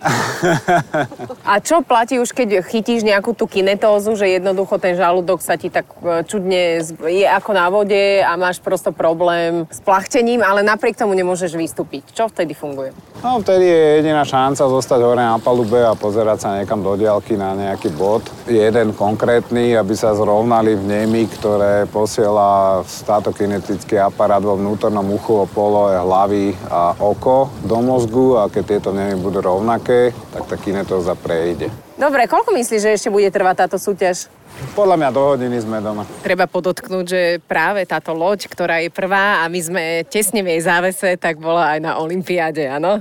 A 1.51 1.57
čo 1.57 1.81
platí 1.81 2.21
už, 2.21 2.29
keď 2.29 2.61
chytíš 2.61 3.01
nejakú 3.01 3.33
tú 3.33 3.49
kinetózu, 3.49 4.13
že 4.13 4.37
jednoducho 4.37 4.77
ten 4.77 4.93
žalúdok 4.93 5.41
sa 5.41 5.57
ti 5.57 5.73
tak 5.73 5.89
e, 6.05 6.21
čudne 6.29 6.85
je 7.09 7.25
ako 7.25 7.51
na 7.57 7.67
vode 7.73 8.21
a 8.21 8.37
máš 8.37 8.61
prosto 8.61 8.93
problém 8.93 9.65
s 9.73 9.81
plachtením, 9.81 10.45
ale 10.45 10.61
napriek 10.61 10.93
tomu 10.93 11.17
nemôžeš 11.17 11.57
vystúpiť. 11.57 12.13
Čo 12.13 12.29
vtedy 12.29 12.53
funguje? 12.53 12.93
No, 13.25 13.41
vtedy 13.41 13.65
je 13.65 13.81
jediná 14.01 14.25
šanca 14.25 14.65
zostať 14.65 14.99
hore 15.01 15.23
na 15.23 15.37
palube 15.37 15.77
a 15.77 15.97
pozerať 15.97 16.37
sa 16.41 16.49
niekam 16.57 16.81
do 16.81 16.93
diaľky 16.97 17.37
na 17.37 17.53
nejaký 17.53 17.93
bod. 17.93 18.25
Jeden 18.45 18.93
konkrétny, 18.97 19.77
aby 19.77 19.93
sa 19.93 20.13
zrovnali 20.17 20.73
vnemy, 20.77 21.29
ktoré 21.39 21.85
posiela 21.89 22.81
statokinetický 22.85 24.01
aparát 24.01 24.41
vo 24.51 24.59
vnútornom 24.59 25.07
uchu 25.15 25.33
o 25.41 25.45
polohe 25.47 25.95
hlavy 25.95 26.51
a 26.67 26.91
oko 26.99 27.47
do 27.63 27.79
mozgu 27.79 28.35
a 28.35 28.51
keď 28.51 28.63
tieto 28.67 28.91
vnemy 28.91 29.15
budú 29.23 29.39
rovnaké, 29.39 30.11
tak 30.35 30.43
tá 30.51 30.55
kinetóza 30.59 31.15
prejde. 31.15 31.71
Dobre, 31.95 32.27
koľko 32.27 32.51
myslíš, 32.51 32.81
že 32.83 32.95
ešte 32.99 33.09
bude 33.13 33.31
trvať 33.31 33.55
táto 33.63 33.77
súťaž? 33.79 34.27
Podľa 34.75 34.99
mňa 34.99 35.09
do 35.15 35.21
hodiny 35.23 35.57
sme 35.63 35.79
doma. 35.79 36.03
Treba 36.19 36.45
podotknúť, 36.45 37.05
že 37.07 37.21
práve 37.47 37.87
táto 37.87 38.11
loď, 38.11 38.51
ktorá 38.51 38.83
je 38.83 38.91
prvá 38.91 39.41
a 39.41 39.47
my 39.47 39.59
sme 39.63 39.83
tesne 40.05 40.43
v 40.43 40.53
jej 40.53 40.61
závese, 40.67 41.15
tak 41.15 41.39
bola 41.39 41.77
aj 41.77 41.79
na 41.79 41.91
Olympiáde, 41.97 42.67
áno? 42.67 42.99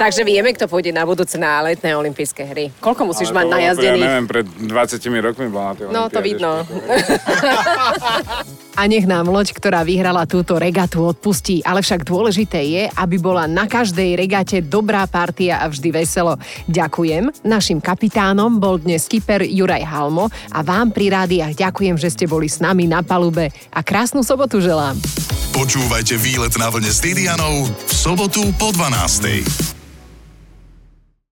Takže 0.00 0.24
vieme, 0.24 0.56
kto 0.56 0.64
pôjde 0.64 0.96
na 0.96 1.04
budúce 1.04 1.36
na 1.36 1.60
letné 1.60 1.92
olympijské 1.92 2.48
hry. 2.48 2.72
Koľko 2.80 3.12
musíš 3.12 3.36
mať 3.36 3.44
Ale 3.44 3.52
bolo, 3.52 3.52
Ja 3.52 3.76
najazdených? 3.76 4.04
neviem, 4.08 4.24
pred 4.24 4.48
20 4.48 5.28
rokmi 5.28 5.46
bol 5.52 5.60
na 5.60 5.72
tej 5.76 5.84
No, 5.92 6.08
to 6.08 6.24
vidno. 6.24 6.64
A 8.80 8.88
nech 8.88 9.04
nám 9.04 9.28
loď, 9.28 9.52
ktorá 9.52 9.84
vyhrala 9.84 10.24
túto 10.24 10.56
regatu, 10.56 11.04
odpustí. 11.04 11.60
Ale 11.68 11.84
však 11.84 12.08
dôležité 12.08 12.64
je, 12.64 12.88
aby 12.88 13.20
bola 13.20 13.44
na 13.44 13.68
každej 13.68 14.16
regate 14.16 14.64
dobrá 14.64 15.04
partia 15.04 15.60
a 15.60 15.68
vždy 15.68 15.92
veselo. 15.92 16.40
Ďakujem. 16.64 17.44
Našim 17.44 17.84
kapitánom 17.84 18.56
bol 18.56 18.80
dnes 18.80 19.04
skipper 19.04 19.44
Juraj 19.44 19.84
Halmo 19.84 20.32
a 20.48 20.64
vám 20.64 20.96
pri 20.96 21.12
rádiách 21.12 21.60
ďakujem, 21.60 22.00
že 22.00 22.08
ste 22.08 22.24
boli 22.24 22.48
s 22.48 22.56
nami 22.56 22.88
na 22.88 23.04
palube 23.04 23.52
a 23.68 23.84
krásnu 23.84 24.24
sobotu 24.24 24.64
želám. 24.64 24.96
Počúvajte 25.52 26.16
výlet 26.16 26.56
na 26.56 26.72
vlne 26.72 26.88
s 26.88 27.04
Didianou 27.04 27.68
v 27.68 27.92
sobotu 27.92 28.48
po 28.56 28.72
12. 28.72 29.68